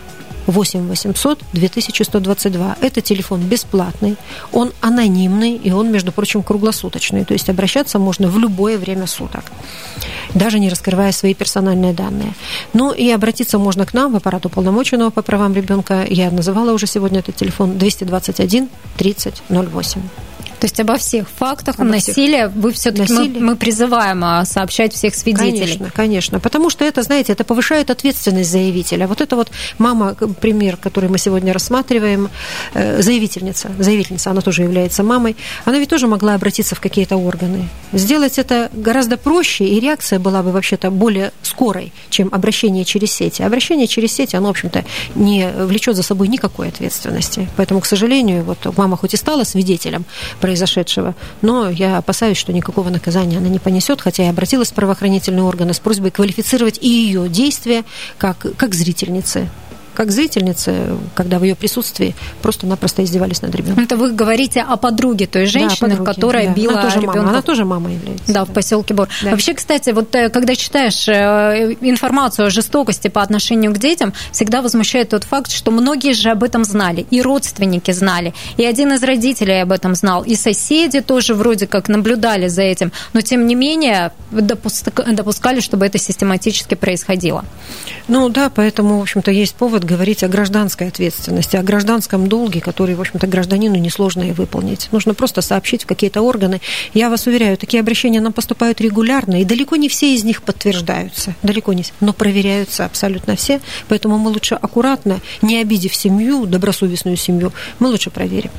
8 0.46 0.88
800 0.88 1.38
2122. 1.52 2.76
Это 2.80 3.00
телефон 3.00 3.40
бесплатный, 3.40 4.16
он 4.52 4.72
анонимный, 4.80 5.54
и 5.56 5.70
он, 5.70 5.90
между 5.92 6.12
прочим, 6.12 6.42
круглосуточный. 6.42 7.24
То 7.24 7.34
есть 7.34 7.48
обращаться 7.48 7.98
можно 7.98 8.28
в 8.28 8.38
любое 8.38 8.78
время 8.78 9.06
суток, 9.06 9.44
даже 10.34 10.58
не 10.58 10.68
раскрывая 10.68 11.12
свои 11.12 11.34
персональные 11.34 11.92
данные. 11.92 12.34
Ну 12.72 12.92
и 12.92 13.10
обратиться 13.10 13.58
можно 13.58 13.86
к 13.86 13.94
нам, 13.94 14.12
в 14.12 14.16
аппарат 14.16 14.46
уполномоченного 14.46 15.10
по 15.10 15.22
правам 15.22 15.54
ребенка. 15.54 16.04
Я 16.08 16.30
называла 16.30 16.72
уже 16.72 16.86
сегодня 16.86 17.20
этот 17.20 17.36
телефон 17.36 17.78
221 17.78 18.68
30 18.96 19.42
08. 19.48 20.00
То 20.62 20.66
есть 20.66 20.78
обо 20.78 20.96
всех 20.96 21.28
фактах 21.28 21.80
обо 21.80 21.88
насилия 21.88 22.48
всех. 22.48 22.62
вы 22.62 22.70
все-таки 22.70 23.12
мы, 23.12 23.40
мы 23.40 23.56
призываем 23.56 24.22
а, 24.22 24.44
сообщать 24.44 24.94
всех 24.94 25.16
свидетелей. 25.16 25.76
Конечно, 25.76 25.90
конечно. 25.92 26.38
Потому 26.38 26.70
что 26.70 26.84
это, 26.84 27.02
знаете, 27.02 27.32
это 27.32 27.42
повышает 27.42 27.90
ответственность 27.90 28.48
заявителя. 28.48 29.08
Вот 29.08 29.20
это 29.20 29.34
вот 29.34 29.50
мама, 29.78 30.14
пример, 30.14 30.76
который 30.76 31.10
мы 31.10 31.18
сегодня 31.18 31.52
рассматриваем, 31.52 32.30
э, 32.74 33.02
заявительница, 33.02 33.72
заявительница, 33.76 34.30
она 34.30 34.40
тоже 34.40 34.62
является 34.62 35.02
мамой, 35.02 35.36
она 35.64 35.80
ведь 35.80 35.88
тоже 35.88 36.06
могла 36.06 36.34
обратиться 36.34 36.76
в 36.76 36.80
какие-то 36.80 37.16
органы. 37.16 37.68
Сделать 37.92 38.38
это 38.38 38.70
гораздо 38.72 39.16
проще, 39.16 39.64
и 39.64 39.80
реакция 39.80 40.20
была 40.20 40.44
бы 40.44 40.52
вообще-то 40.52 40.92
более 40.92 41.32
скорой, 41.42 41.92
чем 42.08 42.28
обращение 42.30 42.84
через 42.84 43.10
сети. 43.10 43.42
Обращение 43.42 43.88
через 43.88 44.12
сети, 44.12 44.36
оно, 44.36 44.46
в 44.46 44.50
общем-то, 44.50 44.84
не 45.16 45.50
влечет 45.50 45.96
за 45.96 46.04
собой 46.04 46.28
никакой 46.28 46.68
ответственности. 46.68 47.48
Поэтому, 47.56 47.80
к 47.80 47.86
сожалению, 47.86 48.44
вот 48.44 48.58
мама 48.76 48.96
хоть 48.96 49.14
и 49.14 49.16
стала 49.16 49.42
свидетелем 49.42 50.04
произошедшего, 50.52 51.14
но 51.40 51.70
я 51.70 51.96
опасаюсь, 51.96 52.36
что 52.36 52.52
никакого 52.52 52.90
наказания 52.90 53.38
она 53.38 53.48
не 53.48 53.58
понесет, 53.58 54.02
хотя 54.02 54.24
я 54.24 54.30
обратилась 54.30 54.70
в 54.70 54.74
правоохранительные 54.74 55.44
органы 55.44 55.72
с 55.72 55.80
просьбой 55.80 56.10
квалифицировать 56.10 56.78
и 56.82 56.88
ее 56.88 57.26
действия 57.28 57.84
как, 58.18 58.46
как 58.58 58.74
зрительницы 58.74 59.48
как 59.94 60.10
зрительницы, 60.10 60.96
когда 61.14 61.38
в 61.38 61.44
ее 61.44 61.54
присутствии 61.54 62.14
просто-напросто 62.42 63.04
издевались 63.04 63.42
над 63.42 63.54
ребенком. 63.54 63.84
Это 63.84 63.96
вы 63.96 64.12
говорите 64.12 64.60
о 64.60 64.76
подруге 64.76 65.26
той 65.26 65.46
женщины, 65.46 65.90
да, 65.90 65.96
подруге, 65.96 66.14
которая 66.14 66.46
да. 66.48 66.54
била 66.54 66.72
она 66.72 66.82
тоже 66.82 66.96
ребенка. 67.00 67.18
Мама. 67.18 67.30
Она 67.30 67.42
тоже 67.42 67.64
мама 67.64 67.92
является. 67.92 68.32
Да, 68.32 68.44
в 68.44 68.52
поселке 68.52 68.94
Бор. 68.94 69.08
Да. 69.22 69.30
Вообще, 69.30 69.54
кстати, 69.54 69.90
вот 69.90 70.14
э, 70.14 70.28
когда 70.28 70.54
читаешь 70.54 71.08
э, 71.08 71.76
информацию 71.80 72.46
о 72.46 72.50
жестокости 72.50 73.08
по 73.08 73.22
отношению 73.22 73.72
к 73.72 73.78
детям, 73.78 74.12
всегда 74.32 74.62
возмущает 74.62 75.10
тот 75.10 75.24
факт, 75.24 75.50
что 75.50 75.70
многие 75.70 76.12
же 76.12 76.30
об 76.30 76.42
этом 76.42 76.64
знали, 76.64 77.06
и 77.10 77.22
родственники 77.22 77.90
знали, 77.90 78.34
и 78.56 78.64
один 78.64 78.92
из 78.92 79.02
родителей 79.02 79.62
об 79.62 79.72
этом 79.72 79.94
знал, 79.94 80.22
и 80.22 80.34
соседи 80.36 81.00
тоже 81.00 81.34
вроде 81.34 81.66
как 81.66 81.88
наблюдали 81.88 82.48
за 82.48 82.62
этим, 82.62 82.92
но 83.12 83.20
тем 83.20 83.46
не 83.46 83.54
менее 83.54 84.12
допускали, 84.30 85.60
чтобы 85.60 85.86
это 85.86 85.98
систематически 85.98 86.74
происходило. 86.74 87.44
Ну 88.08 88.28
да, 88.28 88.50
поэтому, 88.50 88.98
в 88.98 89.02
общем-то, 89.02 89.30
есть 89.30 89.54
повод 89.54 89.81
повод 89.82 89.84
говорить 89.84 90.22
о 90.22 90.28
гражданской 90.28 90.88
ответственности, 90.88 91.56
о 91.56 91.62
гражданском 91.62 92.28
долге, 92.28 92.60
который, 92.60 92.94
в 92.94 93.00
общем-то, 93.00 93.26
гражданину 93.26 93.76
несложно 93.76 94.22
и 94.22 94.32
выполнить. 94.32 94.88
Нужно 94.92 95.14
просто 95.14 95.42
сообщить 95.42 95.82
в 95.82 95.86
какие-то 95.86 96.22
органы. 96.22 96.60
Я 96.94 97.10
вас 97.10 97.26
уверяю, 97.26 97.56
такие 97.56 97.80
обращения 97.80 98.20
нам 98.20 98.32
поступают 98.32 98.80
регулярно, 98.80 99.40
и 99.40 99.44
далеко 99.44 99.76
не 99.76 99.88
все 99.88 100.14
из 100.14 100.24
них 100.24 100.42
подтверждаются, 100.42 101.34
далеко 101.42 101.72
не 101.72 101.82
все, 101.82 101.92
но 102.00 102.12
проверяются 102.12 102.84
абсолютно 102.84 103.34
все, 103.36 103.60
поэтому 103.88 104.18
мы 104.18 104.30
лучше 104.30 104.54
аккуратно, 104.54 105.20
не 105.42 105.60
обидев 105.60 105.94
семью, 105.94 106.46
добросовестную 106.46 107.16
семью, 107.16 107.52
мы 107.78 107.88
лучше 107.88 108.10
проверим. 108.10 108.50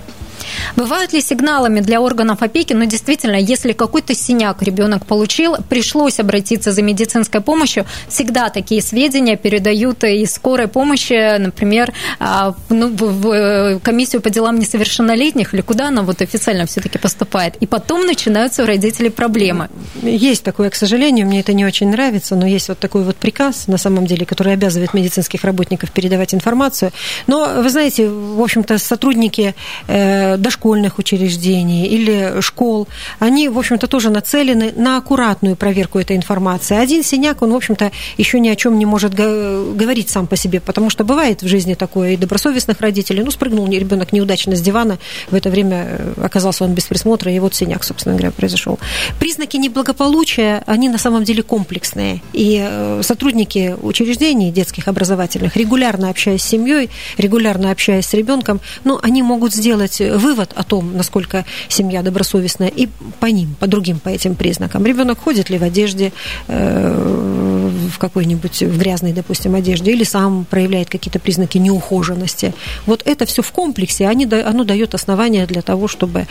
Бывают 0.76 1.14
ли 1.14 1.22
сигналами 1.22 1.80
для 1.80 2.02
органов 2.02 2.42
опеки, 2.42 2.74
ну, 2.74 2.86
действительно, 2.86 3.36
если 3.36 3.74
какой-то 3.74 4.16
синяк 4.16 4.62
ребенок 4.62 5.06
получил, 5.06 5.58
пришлось 5.70 6.20
обратиться 6.20 6.72
за 6.72 6.82
медицинской 6.82 7.42
помощью, 7.42 7.86
всегда 8.08 8.50
такие 8.50 8.82
сведения 8.82 9.36
передают 9.36 10.04
из 10.04 10.34
скорой 10.34 10.68
помощи, 10.68 11.38
например, 11.38 11.94
а, 12.20 12.56
ну, 12.70 12.90
в 12.90 13.32
э, 13.32 13.80
комиссию 13.80 14.22
по 14.22 14.30
делам 14.30 14.60
несовершеннолетних, 14.60 15.54
или 15.54 15.62
куда 15.62 15.88
она 15.88 16.02
вот 16.02 16.22
официально 16.22 16.66
все-таки 16.66 16.98
поступает. 16.98 17.56
И 17.58 17.68
потом 17.68 18.06
начинаются 18.06 18.64
у 18.64 18.66
родителей 18.66 19.10
проблемы. 19.10 19.70
Есть 20.02 20.44
такое, 20.44 20.70
к 20.70 20.76
сожалению, 20.76 21.28
мне 21.28 21.40
это 21.40 21.54
не 21.54 21.66
очень 21.66 21.90
нравится, 21.90 22.36
но 22.36 22.48
есть 22.48 22.70
вот 22.70 22.80
такой 22.80 23.04
вот 23.04 23.16
приказ, 23.16 23.68
на 23.68 23.78
самом 23.78 24.06
деле, 24.06 24.26
который 24.26 24.54
обязывает 24.54 24.94
медицинских 24.94 25.44
работников 25.44 25.92
передавать 25.92 26.34
информацию. 26.34 26.92
Но, 27.28 27.62
вы 27.62 27.70
знаете, 27.70 28.10
в 28.10 28.42
общем-то, 28.42 28.78
сотрудники 28.78 29.56
э, 29.88 30.33
дошкольных 30.38 31.00
учреждений 31.00 31.88
или 31.88 32.42
школ, 32.42 32.88
они, 33.20 33.50
в 33.50 33.58
общем-то, 33.58 33.88
тоже 33.88 34.10
нацелены 34.10 34.74
на 34.76 34.98
аккуратную 34.98 35.56
проверку 35.56 36.00
этой 36.00 36.16
информации. 36.16 36.78
Один 36.78 37.04
синяк, 37.04 37.42
он, 37.42 37.52
в 37.52 37.56
общем-то, 37.56 37.92
еще 38.18 38.40
ни 38.40 38.50
о 38.50 38.56
чем 38.56 38.78
не 38.78 38.86
может 38.86 39.14
говорить 39.14 40.10
сам 40.10 40.28
по 40.28 40.36
себе, 40.36 40.60
потому 40.60 40.90
что 40.90 41.04
бывает 41.04 41.42
в 41.42 41.48
жизни 41.48 41.74
такое 41.74 42.12
и 42.12 42.18
добросовестных 42.18 42.82
родителей. 42.82 43.24
Ну, 43.24 43.32
спрыгнул 43.32 43.68
ребенок 43.68 44.14
неудачно 44.14 44.56
с 44.56 44.62
дивана, 44.62 45.00
в 45.30 45.36
это 45.36 45.50
время 45.50 45.86
э, 45.90 46.14
оказался 46.24 46.64
он 46.64 46.74
без 46.74 46.86
присмотра, 46.86 47.32
и 47.32 47.40
вот 47.40 47.56
синяк, 47.56 47.84
собственно 47.84 48.16
говоря, 48.16 48.32
произошел. 48.32 48.80
Признаки 49.20 49.58
неблагополучия, 49.58 50.64
они 50.66 50.90
на 50.90 50.98
самом 50.98 51.24
деле 51.24 51.44
комплексные. 51.44 52.22
И 52.34 52.60
э, 52.62 53.02
сотрудники 53.04 53.76
учреждений 53.82 54.52
детских 54.52 54.88
образовательных, 54.88 55.56
регулярно 55.56 56.10
общаясь 56.10 56.42
с 56.42 56.48
семьей, 56.48 56.90
регулярно 57.18 57.72
общаясь 57.72 58.06
с 58.06 58.14
ребенком, 58.14 58.60
ну, 58.84 59.00
они 59.02 59.24
могут 59.24 59.54
сделать 59.54 60.00
вывод 60.24 60.52
о 60.56 60.64
том, 60.64 60.98
насколько 60.98 61.46
семья 61.68 62.02
добросовестная, 62.02 62.70
и 62.70 62.88
по 63.20 63.28
ним, 63.28 63.56
по 63.60 63.68
другим, 63.68 64.00
по 64.00 64.10
этим 64.10 64.36
признакам. 64.36 64.86
Ребенок 64.86 65.20
ходит 65.20 65.50
ли 65.50 65.58
в 65.58 65.64
одежде, 65.64 66.12
э, 66.48 67.53
в 67.90 67.98
какой-нибудь 67.98 68.64
в 68.64 68.78
грязной, 68.78 69.14
допустим, 69.14 69.56
одежде, 69.56 69.92
или 69.92 70.04
сам 70.04 70.46
проявляет 70.46 70.90
какие-то 70.90 71.20
признаки 71.20 71.58
неухоженности. 71.58 72.54
Вот 72.86 73.02
это 73.06 73.26
все 73.26 73.42
в 73.42 73.52
комплексе, 73.52 74.08
они, 74.08 74.26
оно 74.26 74.64
дает 74.64 74.94
основания 74.96 75.46
для 75.46 75.62
того, 75.62 75.88
чтобы 75.88 76.28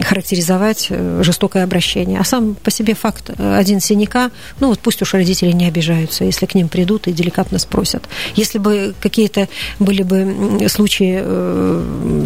характеризовать 0.00 0.86
э, 0.90 1.20
жестокое 1.22 1.64
обращение. 1.64 2.20
А 2.20 2.24
сам 2.24 2.54
по 2.54 2.70
себе 2.70 2.94
факт 2.94 3.30
э, 3.36 3.56
один 3.56 3.80
синяка, 3.80 4.30
ну 4.60 4.68
вот 4.68 4.80
пусть 4.80 5.02
уж 5.02 5.14
родители 5.14 5.52
не 5.52 5.66
обижаются, 5.66 6.24
если 6.24 6.46
к 6.46 6.54
ним 6.54 6.68
придут 6.68 7.06
и 7.08 7.12
деликатно 7.12 7.58
спросят. 7.58 8.08
Если 8.34 8.58
бы 8.58 8.94
какие-то 9.00 9.48
были 9.78 10.02
бы 10.02 10.68
случаи, 10.68 11.18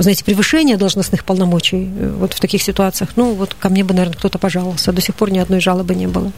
знаете, 0.01 0.25
превышения 0.25 0.77
должностных 0.77 1.25
полномочий 1.25 1.91
э, 1.99 2.15
вот 2.19 2.35
в 2.35 2.41
таких 2.41 2.63
ситуациях, 2.63 3.11
ну, 3.17 3.35
вот 3.35 3.55
ко 3.55 3.69
мне 3.69 3.85
бы, 3.85 3.95
наверное, 3.95 4.17
кто-то 4.17 4.39
пожаловался. 4.39 4.93
До 4.93 5.01
сих 5.01 5.15
пор 5.15 5.31
ни 5.31 5.39
одной 5.39 5.61
жалобы 5.61 5.95
не 5.95 6.07
было. 6.07 6.33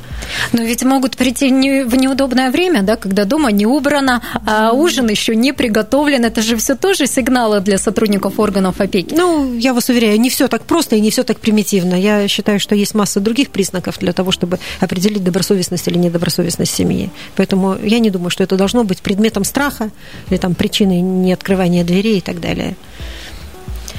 Но 0.52 0.62
ведь 0.62 0.82
могут 0.84 1.16
прийти 1.16 1.50
в 1.82 1.96
неудобное 1.96 2.50
время, 2.50 2.82
да, 2.82 2.96
когда 2.96 3.24
дома 3.24 3.50
не 3.50 3.66
убрано, 3.66 4.22
а 4.46 4.72
ужин 4.72 5.08
еще 5.08 5.34
не 5.34 5.52
приготовлен. 5.52 6.24
Это 6.24 6.42
же 6.42 6.56
все 6.56 6.74
тоже 6.74 7.06
сигналы 7.06 7.60
для 7.60 7.78
сотрудников 7.78 8.38
органов 8.38 8.80
опеки. 8.80 9.14
Ну, 9.14 9.54
я 9.56 9.74
вас 9.74 9.88
уверяю, 9.88 10.20
не 10.20 10.30
все 10.30 10.48
так 10.48 10.62
просто 10.62 10.96
и 10.96 11.00
не 11.00 11.10
все 11.10 11.22
так 11.22 11.40
примитивно. 11.40 11.94
Я 11.94 12.28
считаю, 12.28 12.60
что 12.60 12.74
есть 12.74 12.94
масса 12.94 13.20
других 13.20 13.50
признаков 13.50 13.98
для 13.98 14.12
того, 14.12 14.30
чтобы 14.30 14.58
определить 14.80 15.24
добросовестность 15.24 15.88
или 15.88 15.98
недобросовестность 15.98 16.74
семьи. 16.74 17.10
Поэтому 17.36 17.76
я 17.82 17.98
не 17.98 18.10
думаю, 18.10 18.30
что 18.30 18.44
это 18.44 18.56
должно 18.56 18.84
быть 18.84 19.02
предметом 19.02 19.44
страха 19.44 19.90
или 20.30 20.38
там 20.38 20.54
причиной 20.54 21.00
неоткрывания 21.00 21.84
дверей 21.84 22.18
и 22.18 22.20
так 22.20 22.40
далее. 22.40 22.76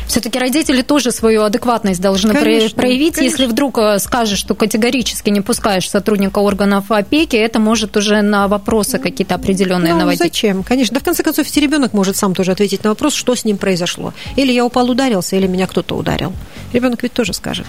Все-таки 0.07 0.39
родители 0.39 0.81
тоже 0.81 1.11
свою 1.11 1.43
адекватность 1.43 2.01
должны 2.01 2.33
конечно, 2.33 2.75
проявить. 2.75 3.15
Конечно. 3.15 3.31
Если 3.31 3.45
вдруг 3.51 3.77
э, 3.77 3.99
скажешь, 3.99 4.39
что 4.39 4.55
категорически 4.55 5.29
не 5.29 5.41
пускаешь 5.41 5.89
сотрудника 5.89 6.39
органов 6.39 6.91
опеки, 6.91 7.35
это 7.35 7.59
может 7.59 7.97
уже 7.97 8.21
на 8.21 8.47
вопросы 8.47 8.99
какие-то 8.99 9.35
определенные 9.35 9.93
ну, 9.93 10.01
наводить. 10.01 10.19
Зачем? 10.19 10.63
Конечно. 10.63 10.95
Да, 10.95 10.99
в 10.99 11.03
конце 11.03 11.23
концов, 11.23 11.45
если 11.45 11.59
ребенок 11.59 11.93
может 11.93 12.17
сам 12.17 12.35
тоже 12.35 12.51
ответить 12.51 12.83
на 12.83 12.91
вопрос, 12.91 13.13
что 13.13 13.35
с 13.35 13.45
ним 13.45 13.57
произошло. 13.57 14.13
Или 14.35 14.51
я 14.51 14.65
упал, 14.65 14.89
ударился, 14.89 15.35
или 15.35 15.47
меня 15.47 15.67
кто-то 15.67 15.95
ударил. 15.95 16.33
Ребенок 16.73 17.03
ведь 17.03 17.13
тоже 17.13 17.33
скажет. 17.33 17.65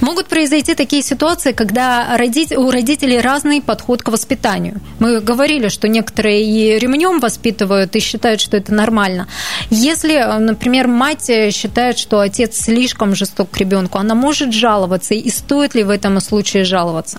Могут 0.00 0.26
произойти 0.26 0.74
такие 0.74 1.02
ситуации, 1.02 1.52
когда 1.52 2.16
у 2.56 2.70
родителей 2.70 3.20
разный 3.20 3.60
подход 3.60 4.02
к 4.02 4.08
воспитанию. 4.08 4.80
Мы 4.98 5.20
говорили, 5.20 5.68
что 5.68 5.88
некоторые 5.88 6.44
и 6.44 6.78
ремнем 6.78 7.20
воспитывают 7.20 7.94
и 7.96 8.00
считают, 8.00 8.40
что 8.40 8.56
это 8.56 8.72
нормально. 8.72 9.28
Если, 9.70 10.24
например, 10.38 10.88
мать 10.88 11.30
считает, 11.50 11.98
что 11.98 12.20
отец 12.20 12.56
слишком 12.56 13.14
жесток 13.14 13.50
к 13.50 13.56
ребенку, 13.58 13.98
она 13.98 14.14
может 14.14 14.52
жаловаться, 14.52 15.14
и 15.14 15.30
стоит 15.30 15.74
ли 15.74 15.82
в 15.84 15.90
этом 15.90 16.20
случае 16.20 16.64
жаловаться? 16.64 17.18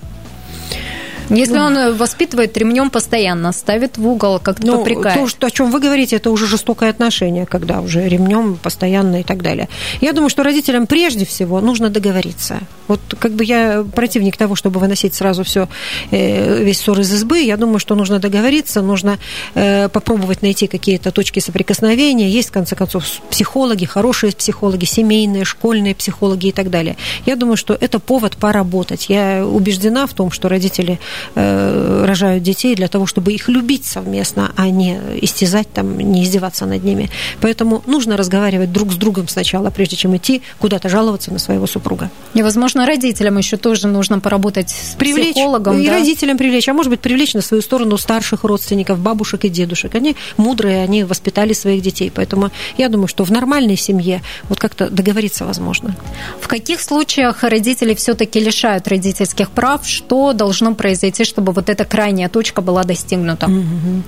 Если 1.29 1.57
он 1.57 1.95
воспитывает 1.95 2.57
ремнем 2.57 2.89
постоянно, 2.89 3.51
ставит 3.51 3.97
в 3.97 4.07
угол, 4.07 4.39
как-то 4.39 4.65
ну, 4.65 4.77
попрекает. 4.77 5.19
То, 5.19 5.27
что, 5.27 5.47
о 5.47 5.51
чем 5.51 5.71
вы 5.71 5.79
говорите, 5.79 6.15
это 6.15 6.31
уже 6.31 6.47
жестокое 6.47 6.89
отношение, 6.89 7.45
когда 7.45 7.81
уже 7.81 8.07
ремнем 8.07 8.57
постоянно 8.57 9.19
и 9.19 9.23
так 9.23 9.41
далее. 9.41 9.67
Я 10.01 10.13
думаю, 10.13 10.29
что 10.29 10.43
родителям 10.43 10.87
прежде 10.87 11.25
всего 11.25 11.59
нужно 11.61 11.89
договориться. 11.89 12.59
Вот 12.87 13.01
как 13.19 13.33
бы 13.33 13.43
я 13.43 13.85
противник 13.95 14.37
того, 14.37 14.55
чтобы 14.55 14.79
выносить 14.79 15.13
сразу 15.13 15.43
все, 15.43 15.67
э, 16.11 16.63
весь 16.63 16.79
ссор 16.79 16.99
из 16.99 17.13
избы. 17.13 17.39
Я 17.39 17.57
думаю, 17.57 17.79
что 17.79 17.95
нужно 17.95 18.19
договориться, 18.19 18.81
нужно 18.81 19.17
э, 19.55 19.89
попробовать 19.89 20.41
найти 20.41 20.67
какие-то 20.67 21.11
точки 21.11 21.39
соприкосновения. 21.39 22.29
Есть, 22.29 22.49
в 22.49 22.53
конце 22.53 22.75
концов, 22.75 23.03
психологи, 23.29 23.85
хорошие 23.85 24.31
психологи, 24.31 24.85
семейные, 24.85 25.43
школьные 25.43 25.95
психологи 25.95 26.47
и 26.47 26.51
так 26.51 26.69
далее. 26.69 26.95
Я 27.25 27.35
думаю, 27.35 27.57
что 27.57 27.77
это 27.79 27.99
повод 27.99 28.37
поработать. 28.37 29.09
Я 29.09 29.45
убеждена 29.45 30.07
в 30.07 30.13
том, 30.13 30.31
что 30.31 30.47
родители 30.47 30.99
Э, 31.16 31.16
рожают 31.35 32.43
детей 32.43 32.75
для 32.75 32.87
того, 32.87 33.05
чтобы 33.05 33.33
их 33.33 33.49
любить 33.49 33.85
совместно, 33.85 34.51
а 34.55 34.69
не 34.69 34.99
истязать 35.21 35.71
там, 35.73 35.97
не 35.97 36.23
издеваться 36.23 36.65
над 36.65 36.83
ними. 36.83 37.09
Поэтому 37.41 37.83
нужно 37.85 38.17
разговаривать 38.17 38.71
друг 38.71 38.91
с 38.91 38.95
другом 38.95 39.27
сначала, 39.27 39.69
прежде 39.69 39.95
чем 39.95 40.15
идти 40.15 40.41
куда-то 40.59 40.89
жаловаться 40.89 41.31
на 41.31 41.39
своего 41.39 41.67
супруга. 41.67 42.09
И, 42.33 42.43
возможно, 42.43 42.85
родителям 42.85 43.37
еще 43.37 43.57
тоже 43.57 43.87
нужно 43.87 44.19
поработать 44.19 44.69
с 44.69 44.95
привлечь, 44.95 45.33
психологом. 45.33 45.79
И 45.79 45.85
да? 45.85 45.93
родителям 45.93 46.37
привлечь, 46.37 46.69
а 46.69 46.73
может 46.73 46.89
быть, 46.89 46.99
привлечь 46.99 47.33
на 47.33 47.41
свою 47.41 47.61
сторону 47.61 47.97
старших 47.97 48.43
родственников, 48.43 48.99
бабушек 48.99 49.45
и 49.45 49.49
дедушек. 49.49 49.95
Они 49.95 50.15
мудрые, 50.37 50.83
они 50.83 51.03
воспитали 51.03 51.53
своих 51.53 51.81
детей. 51.81 52.11
Поэтому 52.13 52.51
я 52.77 52.89
думаю, 52.89 53.07
что 53.07 53.23
в 53.23 53.31
нормальной 53.31 53.77
семье 53.77 54.21
вот 54.49 54.59
как-то 54.59 54.89
договориться 54.89 55.45
возможно. 55.45 55.95
В 56.39 56.47
каких 56.47 56.81
случаях 56.81 57.43
родители 57.43 57.93
все-таки 57.93 58.39
лишают 58.39 58.87
родительских 58.87 59.49
прав? 59.51 59.87
Что 59.87 60.33
должно 60.33 60.75
произойти? 60.75 61.06
Произойти, 61.07 61.23
чтобы 61.23 61.51
вот 61.53 61.69
эта 61.69 61.85
крайняя 61.85 62.29
точка 62.29 62.61
была 62.61 62.83
достигнута? 62.83 63.47
Угу. 63.47 64.03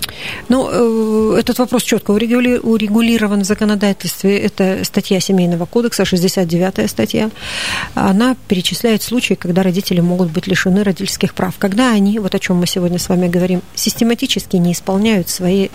Ну, 0.49 0.69
э, 0.71 1.39
этот 1.39 1.59
вопрос 1.59 1.83
четко 1.83 2.11
урегулирован 2.11 3.41
в 3.41 3.45
законодательстве. 3.45 4.37
Это 4.39 4.83
статья 4.83 5.19
Семейного 5.19 5.65
кодекса, 5.65 6.03
69-я 6.03 6.87
статья. 6.87 7.29
Она 7.95 8.35
перечисляет 8.47 9.03
случаи, 9.03 9.35
когда 9.35 9.63
родители 9.63 10.01
могут 10.01 10.31
быть 10.31 10.47
лишены 10.47 10.83
родительских 10.83 11.33
прав. 11.33 11.53
Когда 11.59 11.93
они, 11.93 12.19
вот 12.19 12.35
о 12.35 12.39
чем 12.39 12.57
мы 12.57 12.67
сегодня 12.67 12.97
с 12.97 13.09
вами 13.09 13.27
говорим, 13.27 13.61
систематически 13.75 14.57
не 14.57 14.71
исполняют 14.71 15.29
свои 15.29 15.69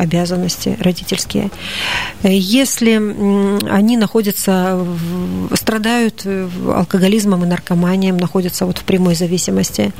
обязанности 0.00 0.76
родительские. 0.80 1.50
Если 2.22 2.92
они 3.70 3.96
находятся, 3.96 4.86
страдают 5.54 6.26
алкоголизмом 6.66 7.44
и 7.44 7.46
наркоманией, 7.46 8.12
находятся 8.12 8.66
вот 8.66 8.78
в 8.78 8.84
прямой 8.84 9.14
зависимости, 9.14 9.92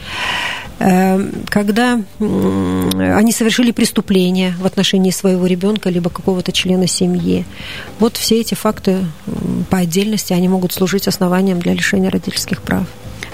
э, 0.78 1.30
когда 1.48 2.00
они 2.18 3.32
совершили 3.32 3.70
преступление 3.70 4.54
в 4.58 4.66
отношении 4.66 5.10
своего 5.10 5.46
ребенка 5.46 5.90
либо 5.90 6.10
какого-то 6.10 6.52
члена 6.52 6.86
семьи. 6.86 7.44
Вот 7.98 8.16
все 8.16 8.40
эти 8.40 8.54
факты 8.54 8.98
по 9.68 9.78
отдельности, 9.78 10.32
они 10.32 10.48
могут 10.48 10.72
служить 10.72 11.08
основанием 11.08 11.60
для 11.60 11.74
лишения 11.74 12.10
родительских 12.10 12.62
прав. 12.62 12.86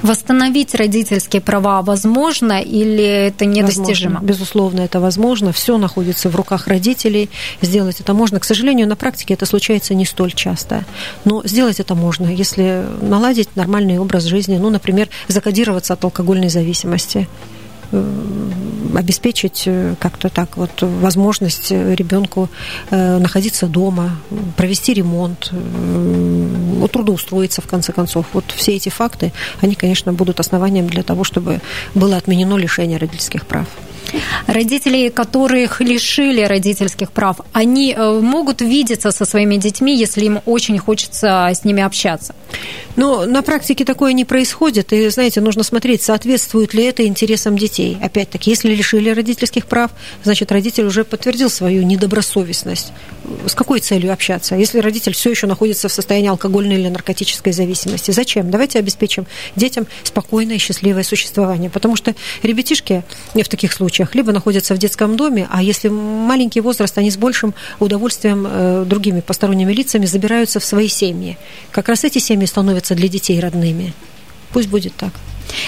Восстановить 0.02 0.74
родительские 0.74 1.40
права 1.42 1.82
возможно 1.82 2.60
или 2.60 3.04
это 3.04 3.46
недостижимо? 3.46 4.14
Возможно. 4.14 4.26
Безусловно, 4.26 4.80
это 4.80 5.00
возможно. 5.00 5.52
Все 5.52 5.78
находится 5.78 6.28
в 6.28 6.36
руках 6.36 6.66
родителей. 6.68 7.30
Сделать 7.62 8.00
это 8.00 8.14
можно. 8.14 8.38
К 8.40 8.44
сожалению, 8.44 8.88
на 8.88 8.96
практике 8.96 9.34
это 9.34 9.46
случается 9.46 9.94
не 9.94 10.04
столь 10.04 10.32
часто. 10.32 10.84
Но 11.24 11.42
сделать 11.44 11.80
это 11.80 11.94
можно, 11.94 12.28
если 12.28 12.84
наладить 13.00 13.56
нормальный 13.56 13.98
образ 13.98 14.24
жизни. 14.24 14.58
Ну, 14.58 14.70
например, 14.70 15.08
закодироваться 15.28 15.94
от 15.94 16.04
алкогольной 16.04 16.48
зависимости 16.48 17.26
обеспечить 18.96 19.64
э, 19.66 19.94
как-то 20.00 20.28
так 20.28 20.56
вот 20.56 20.70
возможность 20.80 21.70
ребенку 21.70 22.48
э, 22.90 23.18
находиться 23.18 23.66
дома, 23.66 24.16
провести 24.56 24.94
ремонт, 24.94 25.52
трудоустроиться 26.92 27.62
в 27.62 27.66
конце 27.66 27.92
концов. 27.92 28.26
Вот 28.32 28.44
все 28.54 28.74
эти 28.76 28.88
факты, 28.88 29.32
они, 29.60 29.74
конечно, 29.74 30.12
будут 30.12 30.40
основанием 30.40 30.88
для 30.88 31.02
того, 31.02 31.24
чтобы 31.24 31.60
было 31.94 32.16
отменено 32.16 32.56
лишение 32.56 32.98
родительских 32.98 33.46
прав. 33.46 33.66
Родители, 34.46 35.08
которых 35.08 35.80
лишили 35.80 36.42
родительских 36.42 37.12
прав, 37.12 37.40
они 37.52 37.94
могут 37.96 38.60
видеться 38.60 39.10
со 39.10 39.24
своими 39.24 39.56
детьми, 39.56 39.96
если 39.96 40.24
им 40.24 40.40
очень 40.46 40.78
хочется 40.78 41.48
с 41.52 41.64
ними 41.64 41.82
общаться? 41.82 42.34
Но 42.96 43.26
на 43.26 43.42
практике 43.42 43.84
такое 43.84 44.12
не 44.14 44.24
происходит. 44.24 44.92
И, 44.92 45.08
знаете, 45.10 45.40
нужно 45.40 45.62
смотреть, 45.62 46.02
соответствует 46.02 46.72
ли 46.74 46.84
это 46.84 47.06
интересам 47.06 47.58
детей. 47.58 47.98
Опять-таки, 48.00 48.50
если 48.50 48.74
лишили 48.74 49.10
родительских 49.10 49.66
прав, 49.66 49.90
значит, 50.24 50.50
родитель 50.50 50.86
уже 50.86 51.04
подтвердил 51.04 51.50
свою 51.50 51.82
недобросовестность. 51.82 52.92
С 53.46 53.54
какой 53.54 53.80
целью 53.80 54.12
общаться? 54.12 54.54
Если 54.54 54.78
родитель 54.78 55.12
все 55.12 55.30
еще 55.30 55.46
находится 55.46 55.88
в 55.88 55.92
состоянии 55.92 56.30
алкогольной 56.30 56.76
или 56.76 56.88
наркотической 56.88 57.52
зависимости, 57.52 58.12
зачем? 58.12 58.50
Давайте 58.50 58.78
обеспечим 58.78 59.26
детям 59.56 59.86
спокойное 60.02 60.56
и 60.56 60.58
счастливое 60.58 61.02
существование. 61.02 61.68
Потому 61.68 61.96
что 61.96 62.14
ребятишки 62.42 63.04
в 63.34 63.48
таких 63.48 63.72
случаях 63.72 64.14
либо 64.16 64.32
находятся 64.32 64.74
в 64.74 64.78
детском 64.78 65.16
доме, 65.16 65.46
а 65.50 65.62
если 65.62 65.88
маленький 65.88 66.60
возраст, 66.60 66.98
они 66.98 67.10
с 67.10 67.16
большим 67.16 67.54
удовольствием 67.78 68.46
э, 68.48 68.84
другими 68.86 69.20
посторонними 69.20 69.72
лицами 69.72 70.06
забираются 70.06 70.58
в 70.58 70.64
свои 70.64 70.88
семьи. 70.88 71.38
Как 71.70 71.88
раз 71.88 72.04
эти 72.04 72.18
семьи 72.18 72.46
становятся 72.46 72.94
для 72.94 73.08
детей 73.08 73.38
родными. 73.40 73.92
Пусть 74.52 74.68
будет 74.68 74.94
так. 74.96 75.12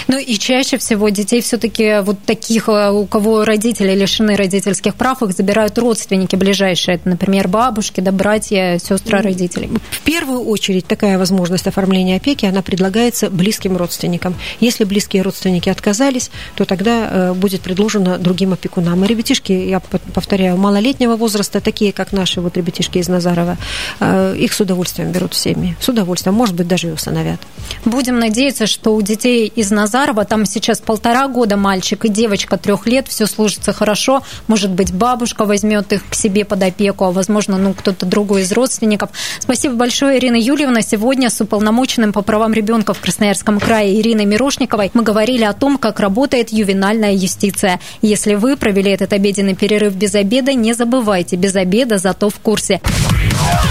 Ну 0.07 0.17
и 0.17 0.37
чаще 0.37 0.77
всего 0.77 1.09
детей 1.09 1.41
все-таки 1.41 2.01
вот 2.01 2.17
таких, 2.25 2.69
э, 2.69 2.91
у 2.91 3.05
кого 3.05 3.45
родители 3.45 3.93
лишены 3.93 4.35
родительских 4.35 4.95
прав, 4.95 5.21
их 5.21 5.31
забирают 5.31 5.77
родственники 5.77 6.35
ближайшие. 6.35 6.95
Это, 6.95 7.09
например, 7.09 7.47
бабушки, 7.47 8.01
да, 8.01 8.11
братья, 8.11 8.79
сестры 8.79 9.21
родителей. 9.21 9.69
В 9.91 9.99
первую 10.01 10.41
очередь 10.45 10.87
такая 10.87 11.17
возможность 11.17 11.67
оформления 11.67 12.17
опеки, 12.17 12.45
она 12.45 12.61
предлагается 12.61 13.29
близким 13.29 13.77
родственникам. 13.77 14.35
Если 14.59 14.83
близкие 14.83 15.21
родственники 15.21 15.69
отказались, 15.69 16.31
то 16.55 16.65
тогда 16.65 17.09
э, 17.11 17.33
будет 17.33 17.61
предложено 17.61 18.17
другим 18.17 18.53
опекунам. 18.53 19.03
И 19.05 19.07
ребятишки, 19.07 19.51
я 19.51 19.79
повторяю, 19.79 20.57
малолетнего 20.57 21.15
возраста, 21.15 21.61
такие, 21.61 21.93
как 21.93 22.11
наши 22.11 22.41
вот 22.41 22.57
ребятишки 22.57 22.97
из 22.97 23.07
Назарова, 23.07 23.57
э, 23.99 24.35
их 24.37 24.53
с 24.53 24.59
удовольствием 24.59 25.11
берут 25.11 25.33
в 25.33 25.37
семьи. 25.37 25.75
С 25.79 25.89
удовольствием, 25.89 26.35
может 26.35 26.55
быть, 26.55 26.67
даже 26.67 26.89
и 26.89 26.91
усыновят. 26.91 27.39
Будем 27.85 28.19
надеяться, 28.19 28.67
что 28.67 28.95
у 28.95 29.01
детей 29.01 29.47
из 29.47 29.68
из 29.69 29.71
Назарова. 29.71 30.25
Там 30.25 30.45
сейчас 30.45 30.79
полтора 30.79 31.27
года 31.27 31.55
мальчик 31.55 32.05
и 32.05 32.09
девочка 32.09 32.57
трех 32.57 32.87
лет. 32.87 33.07
Все 33.07 33.25
служится 33.27 33.71
хорошо. 33.71 34.23
Может 34.47 34.71
быть, 34.71 34.91
бабушка 34.91 35.45
возьмет 35.45 35.93
их 35.93 36.01
к 36.09 36.15
себе 36.15 36.43
под 36.43 36.63
опеку, 36.63 37.05
а 37.05 37.11
возможно, 37.11 37.57
ну, 37.57 37.73
кто-то 37.73 38.05
другой 38.05 38.41
из 38.41 38.51
родственников. 38.51 39.11
Спасибо 39.39 39.75
большое, 39.75 40.17
Ирина 40.17 40.35
Юльевна. 40.35 40.81
Сегодня 40.81 41.29
с 41.29 41.39
уполномоченным 41.39 42.13
по 42.13 42.21
правам 42.21 42.53
ребенка 42.53 42.93
в 42.93 42.99
Красноярском 42.99 43.59
крае 43.59 43.99
Ириной 43.99 44.25
Мирошниковой 44.25 44.91
мы 44.93 45.03
говорили 45.03 45.43
о 45.43 45.53
том, 45.53 45.77
как 45.77 45.99
работает 45.99 46.49
ювенальная 46.51 47.13
юстиция. 47.13 47.79
Если 48.01 48.35
вы 48.35 48.57
провели 48.57 48.91
этот 48.91 49.13
обеденный 49.13 49.55
перерыв 49.55 49.93
без 49.93 50.15
обеда, 50.15 50.53
не 50.53 50.73
забывайте, 50.73 51.35
без 51.35 51.55
обеда 51.55 51.97
зато 51.97 52.29
в 52.29 52.39
курсе. 52.39 52.81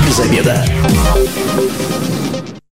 Без 0.06 0.20
обеда. 0.20 0.64